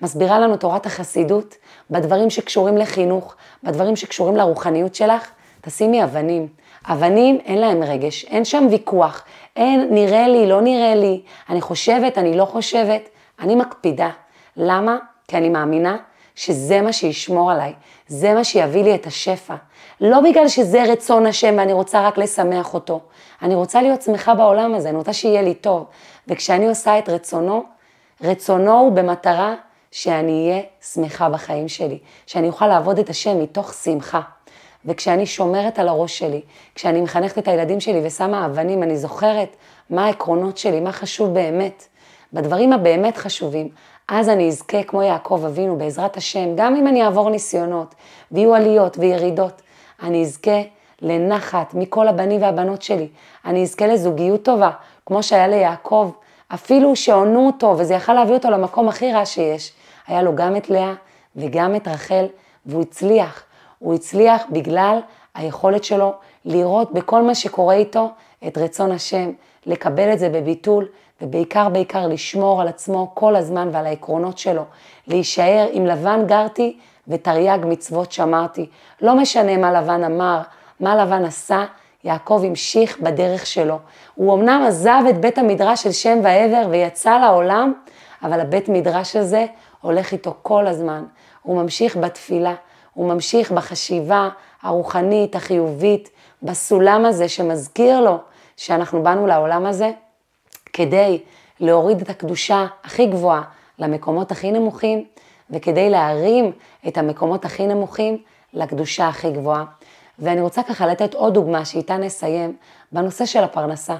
מסבירה 0.01 0.39
לנו 0.39 0.57
תורת 0.57 0.85
החסידות, 0.85 1.55
בדברים 1.91 2.29
שקשורים 2.29 2.77
לחינוך, 2.77 3.35
בדברים 3.63 3.95
שקשורים 3.95 4.35
לרוחניות 4.35 4.95
שלך, 4.95 5.29
תשימי 5.61 6.03
אבנים. 6.03 6.47
אבנים 6.85 7.39
אין 7.45 7.57
להם 7.57 7.83
רגש, 7.83 8.25
אין 8.25 8.45
שם 8.45 8.67
ויכוח, 8.71 9.23
אין 9.55 9.87
נראה 9.91 10.27
לי, 10.27 10.47
לא 10.47 10.61
נראה 10.61 10.95
לי, 10.95 11.21
אני 11.49 11.61
חושבת, 11.61 12.17
אני 12.17 12.37
לא 12.37 12.45
חושבת, 12.45 13.09
אני 13.39 13.55
מקפידה. 13.55 14.09
למה? 14.57 14.97
כי 15.27 15.37
אני 15.37 15.49
מאמינה 15.49 15.97
שזה 16.35 16.81
מה 16.81 16.93
שישמור 16.93 17.51
עליי, 17.51 17.73
זה 18.07 18.33
מה 18.33 18.43
שיביא 18.43 18.83
לי 18.83 18.95
את 18.95 19.05
השפע. 19.05 19.55
לא 20.01 20.21
בגלל 20.21 20.47
שזה 20.47 20.83
רצון 20.83 21.25
השם 21.25 21.55
ואני 21.57 21.73
רוצה 21.73 22.07
רק 22.07 22.17
לשמח 22.17 22.73
אותו. 22.73 23.01
אני 23.41 23.55
רוצה 23.55 23.81
להיות 23.81 24.01
שמחה 24.01 24.35
בעולם 24.35 24.75
הזה, 24.75 24.89
אני 24.89 24.97
רוצה 24.97 25.13
שיהיה 25.13 25.41
לי 25.41 25.53
טוב. 25.53 25.85
וכשאני 26.27 26.67
עושה 26.67 26.99
את 26.99 27.09
רצונו, 27.09 27.63
רצונו 28.21 28.79
הוא 28.79 28.91
במטרה 28.91 29.55
שאני 29.91 30.49
אהיה 30.49 30.63
שמחה 30.93 31.29
בחיים 31.29 31.67
שלי, 31.67 31.99
שאני 32.25 32.47
אוכל 32.47 32.67
לעבוד 32.67 32.99
את 32.99 33.09
השם 33.09 33.39
מתוך 33.41 33.73
שמחה. 33.73 34.21
וכשאני 34.85 35.25
שומרת 35.25 35.79
על 35.79 35.87
הראש 35.87 36.19
שלי, 36.19 36.41
כשאני 36.75 37.01
מחנכת 37.01 37.37
את 37.37 37.47
הילדים 37.47 37.79
שלי 37.79 38.01
ושמה 38.03 38.45
אבנים, 38.45 38.83
אני 38.83 38.97
זוכרת 38.97 39.55
מה 39.89 40.05
העקרונות 40.05 40.57
שלי, 40.57 40.79
מה 40.79 40.91
חשוב 40.91 41.33
באמת. 41.33 41.87
בדברים 42.33 42.73
הבאמת 42.73 43.17
חשובים, 43.17 43.69
אז 44.07 44.29
אני 44.29 44.47
אזכה 44.47 44.83
כמו 44.83 45.03
יעקב 45.03 45.43
אבינו, 45.45 45.77
בעזרת 45.77 46.17
השם, 46.17 46.55
גם 46.55 46.75
אם 46.75 46.87
אני 46.87 47.03
אעבור 47.03 47.29
ניסיונות, 47.29 47.95
ויהיו 48.31 48.55
עליות 48.55 48.97
וירידות, 48.97 49.61
אני 50.03 50.21
אזכה 50.21 50.61
לנחת 51.01 51.73
מכל 51.73 52.07
הבנים 52.07 52.41
והבנות 52.41 52.81
שלי. 52.81 53.07
אני 53.45 53.63
אזכה 53.63 53.87
לזוגיות 53.87 54.43
טובה, 54.43 54.69
כמו 55.05 55.23
שהיה 55.23 55.47
ליעקב, 55.47 56.11
אפילו 56.53 56.95
שעונו 56.95 57.47
אותו, 57.47 57.75
וזה 57.77 57.93
יכל 57.93 58.13
להביא 58.13 58.33
אותו 58.33 58.49
למקום 58.49 58.87
הכי 58.87 59.13
רע 59.13 59.25
שיש. 59.25 59.73
היה 60.07 60.21
לו 60.21 60.35
גם 60.35 60.55
את 60.55 60.69
לאה 60.69 60.93
וגם 61.35 61.75
את 61.75 61.87
רחל, 61.87 62.25
והוא 62.65 62.81
הצליח. 62.81 63.43
הוא 63.79 63.93
הצליח 63.93 64.43
בגלל 64.51 64.99
היכולת 65.35 65.83
שלו 65.83 66.13
לראות 66.45 66.93
בכל 66.93 67.21
מה 67.21 67.35
שקורה 67.35 67.75
איתו 67.75 68.09
את 68.47 68.57
רצון 68.57 68.91
השם, 68.91 69.31
לקבל 69.65 70.13
את 70.13 70.19
זה 70.19 70.29
בביטול, 70.29 70.87
ובעיקר 71.21 71.69
בעיקר 71.69 72.07
לשמור 72.07 72.61
על 72.61 72.67
עצמו 72.67 73.11
כל 73.13 73.35
הזמן 73.35 73.69
ועל 73.71 73.85
העקרונות 73.85 74.37
שלו, 74.37 74.63
להישאר 75.07 75.67
עם 75.71 75.85
לבן 75.85 76.27
גרתי 76.27 76.77
ותרי"ג 77.07 77.59
מצוות 77.65 78.11
שמרתי. 78.11 78.69
לא 79.01 79.15
משנה 79.15 79.57
מה 79.57 79.71
לבן 79.71 80.03
אמר, 80.03 80.41
מה 80.79 80.95
לבן 80.95 81.25
עשה, 81.25 81.65
יעקב 82.03 82.41
המשיך 82.45 82.99
בדרך 82.99 83.45
שלו. 83.45 83.79
הוא 84.15 84.35
אמנם 84.35 84.63
עזב 84.67 85.01
את 85.09 85.21
בית 85.21 85.37
המדרש 85.37 85.83
של 85.83 85.91
שם 85.91 86.19
ועבר 86.23 86.67
ויצא 86.69 87.17
לעולם, 87.17 87.73
אבל 88.23 88.39
הבית 88.39 88.69
מדרש 88.69 89.15
הזה 89.15 89.45
הולך 89.81 90.11
איתו 90.11 90.33
כל 90.41 90.67
הזמן. 90.67 91.03
הוא 91.41 91.61
ממשיך 91.61 91.97
בתפילה, 91.97 92.53
הוא 92.97 93.07
ממשיך 93.07 93.51
בחשיבה 93.51 94.29
הרוחנית, 94.61 95.35
החיובית, 95.35 96.09
בסולם 96.43 97.05
הזה 97.05 97.29
שמזכיר 97.29 98.01
לו 98.01 98.17
שאנחנו 98.55 99.03
באנו 99.03 99.27
לעולם 99.27 99.65
הזה 99.65 99.91
כדי 100.73 101.21
להוריד 101.59 102.01
את 102.01 102.09
הקדושה 102.09 102.65
הכי 102.83 103.05
גבוהה 103.05 103.41
למקומות 103.79 104.31
הכי 104.31 104.51
נמוכים, 104.51 105.05
וכדי 105.49 105.89
להרים 105.89 106.51
את 106.87 106.97
המקומות 106.97 107.45
הכי 107.45 107.67
נמוכים 107.67 108.17
לקדושה 108.53 109.07
הכי 109.07 109.31
גבוהה. 109.31 109.65
ואני 110.19 110.41
רוצה 110.41 110.63
ככה 110.63 110.87
לתת 110.87 111.13
עוד 111.13 111.33
דוגמה 111.33 111.65
שאיתה 111.65 111.97
נסיים 111.97 112.55
בנושא 112.91 113.25
של 113.25 113.43
הפרנסה. 113.43 113.95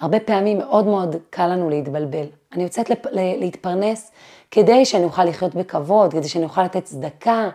הרבה 0.00 0.20
פעמים 0.20 0.58
מאוד 0.58 0.86
מאוד 0.86 1.16
קל 1.30 1.46
לנו 1.46 1.70
להתבלבל. 1.70 2.26
אני 2.52 2.62
יוצאת. 2.62 2.90
להתפרנס 3.12 4.12
כדי 4.50 4.84
שאני 4.84 5.04
אוכל 5.04 5.24
לחיות 5.24 5.54
בכבוד, 5.54 6.12
כדי 6.12 6.28
שאני 6.28 6.44
אוכל 6.44 6.62
לתת 6.62 6.84
צדקה, 6.84 7.48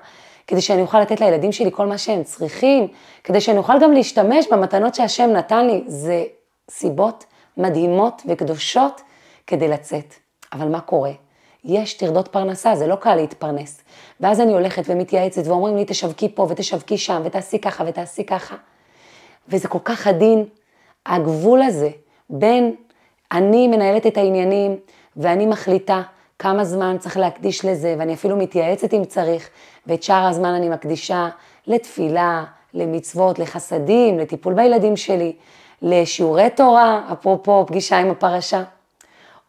כדי 0.48 0.62
שאני 0.62 0.82
אוכל 0.82 1.02
לתת 1.02 1.22
לילדים 1.22 1.52
שלי 1.52 1.72
כל 1.72 1.86
מה 1.86 1.98
שהם 1.98 2.24
צריכים, 2.24 2.88
כדי 3.24 3.42
שאני 3.42 3.58
אוכל 3.58 3.80
גם 3.82 3.92
להשתמש 3.92 4.48
במתנות 4.52 4.96
שהשם 4.96 5.30
נתן 5.30 5.68
לי. 5.68 5.84
זה 5.88 6.24
סיבות 6.72 7.26
מדהימות 7.58 8.22
וקדושות 8.26 9.02
כדי 9.48 9.68
לצאת. 9.68 10.14
אבל 10.54 10.68
מה 10.68 10.80
קורה? 10.80 11.12
יש 11.64 11.94
טרדות 11.94 12.28
פרנסה, 12.28 12.76
זה 12.76 12.88
לא 12.88 12.96
קל 12.96 13.16
להתפרנס. 13.16 13.82
ואז 14.20 14.42
אני 14.42 14.54
הולכת 14.54 14.84
ומתייעצת 14.88 15.48
ואומרים 15.48 15.78
לי, 15.78 15.86
תשווקי 15.86 16.30
פה 16.36 16.48
ותשווקי 16.50 16.98
שם 16.98 17.22
ותעשי 17.26 17.60
ככה 17.60 17.84
ותעשי 17.88 18.24
ככה. 18.24 18.56
וזה 19.48 19.68
כל 19.68 19.80
כך 19.84 20.08
עדין, 20.08 20.46
הגבול 21.06 21.62
הזה 21.62 21.90
בין 22.30 22.76
אני 23.32 23.68
מנהלת 23.68 24.08
את 24.08 24.18
העניינים 24.18 24.78
ואני 25.18 25.46
מחליטה 25.46 26.02
כמה 26.40 26.66
זמן 26.66 26.98
צריך 27.00 27.18
להקדיש 27.18 27.66
לזה, 27.66 27.96
ואני 28.00 28.14
אפילו 28.14 28.38
מתייעצת 28.38 28.94
אם 28.94 29.06
צריך, 29.06 29.50
ואת 29.88 30.04
שאר 30.04 30.28
הזמן 30.28 30.54
אני 30.54 30.70
מקדישה 30.70 31.30
לתפילה, 31.68 32.44
למצוות, 32.74 33.40
לחסדים, 33.40 34.20
לטיפול 34.20 34.54
בילדים 34.54 34.98
שלי, 34.98 35.36
לשיעורי 35.82 36.50
תורה, 36.50 37.02
אפרופו 37.14 37.66
פגישה 37.68 37.98
עם 37.98 38.12
הפרשה, 38.12 38.64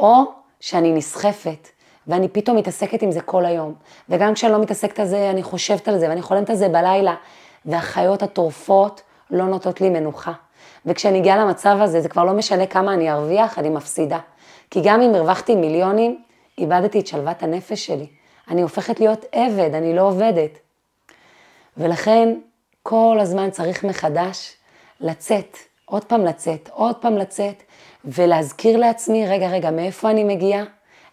או 0.00 0.22
שאני 0.60 0.92
נסחפת 0.92 1.68
ואני 2.06 2.28
פתאום 2.28 2.56
מתעסקת 2.56 3.02
עם 3.02 3.12
זה 3.12 3.20
כל 3.20 3.46
היום. 3.46 3.74
וגם 4.08 4.34
כשאני 4.34 4.52
לא 4.52 4.58
מתעסקת 4.58 5.00
על 5.00 5.06
זה, 5.06 5.30
אני 5.30 5.42
חושבת 5.42 5.88
על 5.88 5.98
זה 5.98 6.08
ואני 6.08 6.22
חולמת 6.22 6.50
על 6.50 6.56
זה 6.56 6.68
בלילה, 6.68 7.14
והחיות 7.64 8.22
הטורפות 8.22 9.02
לא 9.30 9.44
נותנות 9.44 9.80
לי 9.80 9.90
מנוחה. 9.90 10.32
וכשאני 10.86 11.18
אגיע 11.18 11.36
למצב 11.36 11.76
הזה, 11.80 12.00
זה 12.00 12.08
כבר 12.08 12.24
לא 12.24 12.32
משנה 12.32 12.66
כמה 12.66 12.94
אני 12.94 13.12
ארוויח, 13.12 13.58
אני 13.58 13.68
מפסידה. 13.70 14.18
כי 14.70 14.80
גם 14.84 15.02
אם 15.02 15.14
הרווחתי 15.14 15.56
מיליונים, 15.56 16.18
איבדתי 16.58 17.00
את 17.00 17.06
שלוות 17.06 17.42
הנפש 17.42 17.86
שלי. 17.86 18.06
אני 18.48 18.62
הופכת 18.62 19.00
להיות 19.00 19.24
עבד, 19.32 19.74
אני 19.74 19.94
לא 19.94 20.02
עובדת. 20.02 20.58
ולכן 21.76 22.34
כל 22.82 23.18
הזמן 23.20 23.50
צריך 23.50 23.84
מחדש 23.84 24.52
לצאת, 25.00 25.56
עוד 25.84 26.04
פעם 26.04 26.24
לצאת, 26.24 26.68
עוד 26.72 26.96
פעם 26.96 27.16
לצאת, 27.18 27.62
ולהזכיר 28.04 28.76
לעצמי, 28.76 29.26
רגע, 29.28 29.48
רגע, 29.48 29.70
מאיפה 29.70 30.10
אני 30.10 30.24
מגיעה? 30.24 30.64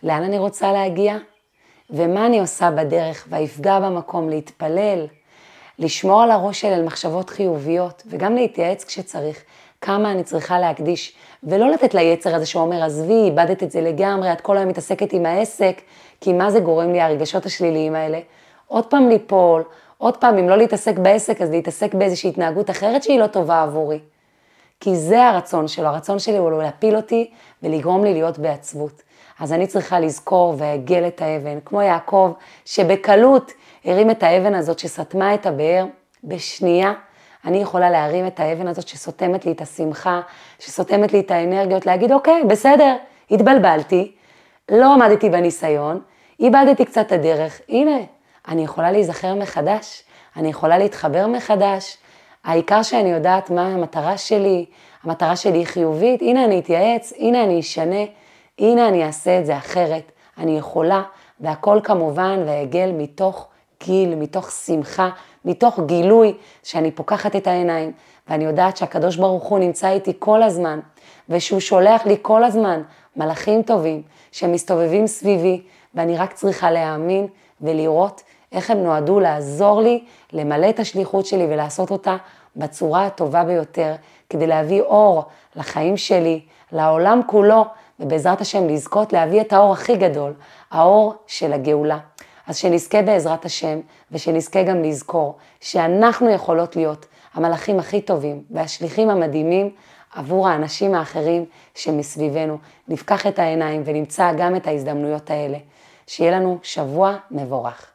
לאן 0.04 0.24
אני 0.24 0.38
רוצה 0.38 0.72
להגיע? 0.72 1.18
ומה 1.90 2.26
אני 2.26 2.40
עושה 2.40 2.72
בדרך, 2.72 3.28
ויפגע 3.30 3.80
במקום, 3.80 4.30
להתפלל, 4.30 5.08
לשמור 5.80 6.24
על 6.24 6.32
הראש 6.32 6.62
שלי 6.62 6.74
על 6.74 6.86
מחשבות 6.86 7.30
חיוביות, 7.30 8.04
וגם 8.06 8.36
להתייעץ 8.36 8.84
כשצריך, 8.84 9.44
כמה 9.86 10.12
אני 10.12 10.24
צריכה 10.24 10.60
להקדיש, 10.60 11.14
ולא 11.44 11.72
לתת 11.72 11.94
ליצר 11.94 12.36
הזה 12.36 12.46
שאומר, 12.46 12.84
עזבי, 12.84 13.14
איבדת 13.26 13.64
את 13.64 13.72
זה 13.72 13.82
לגמרי, 13.82 14.34
את 14.34 14.42
כל 14.42 14.58
היום 14.58 14.70
מתעסקת 14.70 15.14
עם 15.14 15.26
העסק, 15.26 15.82
כי 16.22 16.34
מה 16.34 16.52
זה 16.52 16.60
גורם 16.60 16.92
לי, 16.92 17.02
הרגשות 17.02 17.46
השליליים 17.46 17.96
האלה? 17.96 18.20
עוד 18.68 18.86
פעם 18.86 19.10
ליפול, 19.10 19.64
עוד 19.98 20.18
פעם, 20.18 20.38
אם 20.38 20.50
לא 20.50 20.58
להתעסק 20.58 20.98
בעסק, 21.00 21.42
אז 21.42 21.52
להתעסק 21.52 21.94
באיזושהי 21.94 22.30
התנהגות 22.30 22.70
אחרת 22.70 23.04
שהיא 23.04 23.20
לא 23.20 23.28
טובה 23.28 23.64
עבורי. 23.64 24.00
כי 24.80 24.96
זה 24.96 25.24
הרצון 25.24 25.68
שלו, 25.68 25.88
הרצון 25.88 26.20
שלי 26.20 26.38
הוא 26.38 26.62
להפיל 26.62 26.96
אותי 26.96 27.32
ולגרום 27.64 28.04
לי 28.04 28.14
להיות 28.14 28.40
בעצבות. 28.40 29.02
אז 29.40 29.54
אני 29.54 29.68
צריכה 29.68 30.00
לזכור 30.00 30.56
ועגל 30.58 31.08
את 31.08 31.22
האבן, 31.22 31.60
כמו 31.66 31.82
יעקב, 31.82 32.32
שבקלות 32.66 33.52
הרים 33.86 34.12
את 34.12 34.24
האבן 34.24 34.56
הזאת 34.56 34.80
שסתמה 34.80 35.34
את 35.34 35.46
הבאר, 35.46 35.86
בשנייה 36.24 36.94
אני 37.46 37.58
יכולה 37.58 37.90
להרים 37.90 38.28
את 38.28 38.40
האבן 38.40 38.68
הזאת 38.68 38.88
שסותמת 38.88 39.46
לי 39.46 39.52
את 39.52 39.62
השמחה, 39.62 40.22
שסותמת 40.60 41.14
לי 41.14 41.20
את 41.20 41.32
האנרגיות, 41.32 41.86
להגיד, 41.86 42.12
אוקיי, 42.12 42.44
בסדר, 42.44 42.96
התבלבלתי, 43.32 44.12
לא 44.72 44.94
עמדתי 44.94 45.30
בניסיון, 45.30 46.02
איבדתי 46.40 46.86
קצת 46.86 47.08
את 47.08 47.12
הדרך, 47.12 47.62
הנה, 47.70 47.98
אני 48.48 48.64
יכולה 48.64 48.92
להיזכר 48.92 49.36
מחדש, 49.36 50.04
אני 50.36 50.50
יכולה 50.50 50.78
להתחבר 50.78 51.28
מחדש, 51.28 51.98
העיקר 52.44 52.84
שאני 52.84 53.10
יודעת 53.10 53.50
מה 53.50 53.68
המטרה 53.68 54.18
שלי, 54.18 54.66
המטרה 55.04 55.36
שלי 55.36 55.58
היא 55.58 55.66
חיובית, 55.66 56.22
הנה 56.22 56.46
אני 56.46 56.60
אתייעץ, 56.60 57.14
הנה 57.18 57.44
אני 57.44 57.60
אשנה, 57.60 58.06
הנה 58.60 58.88
אני 58.88 59.06
אעשה 59.06 59.40
את 59.40 59.46
זה 59.46 59.58
אחרת, 59.58 60.12
אני 60.38 60.58
יכולה, 60.58 61.04
והכל 61.40 61.80
כמובן 61.84 62.44
והגל 62.46 62.92
מתוך 62.98 63.48
גיל, 63.84 64.16
מתוך 64.16 64.52
שמחה, 64.52 65.10
מתוך 65.46 65.80
גילוי 65.86 66.34
שאני 66.64 66.92
פוקחת 66.92 67.36
את 67.36 67.48
העיניים, 67.48 67.92
ואני 68.30 68.44
יודעת 68.44 68.78
שהקדוש 68.78 69.16
ברוך 69.16 69.44
הוא 69.44 69.60
נמצא 69.60 69.90
איתי 69.90 70.14
כל 70.20 70.44
הזמן, 70.44 70.80
ושהוא 71.30 71.60
שולח 71.60 72.06
לי 72.06 72.18
כל 72.22 72.44
הזמן 72.44 72.82
מלאכים 73.16 73.62
טובים 73.62 74.02
שמסתובבים 74.32 75.08
סביבי, 75.08 75.62
ואני 75.96 76.18
רק 76.18 76.34
צריכה 76.34 76.72
להאמין 76.72 77.28
ולראות 77.62 78.22
איך 78.52 78.72
הם 78.72 78.84
נועדו 78.84 79.20
לעזור 79.20 79.82
לי 79.82 80.04
למלא 80.34 80.70
את 80.70 80.80
השליחות 80.80 81.26
שלי 81.26 81.46
ולעשות 81.46 81.92
אותה 81.92 82.18
בצורה 82.56 83.06
הטובה 83.06 83.44
ביותר, 83.44 83.96
כדי 84.30 84.48
להביא 84.48 84.82
אור 84.82 85.24
לחיים 85.56 85.98
שלי, 85.98 86.42
לעולם 86.72 87.22
כולו, 87.28 87.66
ובעזרת 88.00 88.42
השם 88.42 88.68
לזכות 88.68 89.14
להביא 89.14 89.42
את 89.42 89.54
האור 89.54 89.74
הכי 89.74 89.96
גדול, 89.96 90.34
האור 90.72 91.14
של 91.28 91.54
הגאולה. 91.54 91.98
אז 92.48 92.58
שנזכה 92.58 93.02
בעזרת 93.02 93.46
השם, 93.46 93.80
ושנזכה 94.12 94.64
גם 94.64 94.84
לזכור 94.84 95.38
שאנחנו 95.62 96.30
יכולות 96.30 96.76
להיות 96.76 97.06
המלאכים 97.34 97.80
הכי 97.80 98.02
טובים 98.02 98.44
והשליחים 98.52 99.10
המדהימים 99.10 99.70
עבור 100.16 100.48
האנשים 100.48 100.94
האחרים 100.96 101.46
שמסביבנו. 101.76 102.58
נפקח 102.88 103.28
את 103.28 103.40
העיניים 103.40 103.82
ונמצא 103.86 104.32
גם 104.38 104.56
את 104.56 104.68
ההזדמנויות 104.68 105.30
האלה. 105.30 105.58
שיהיה 106.08 106.32
לנו 106.32 106.60
שבוע 106.64 107.18
מבורך. 107.32 107.93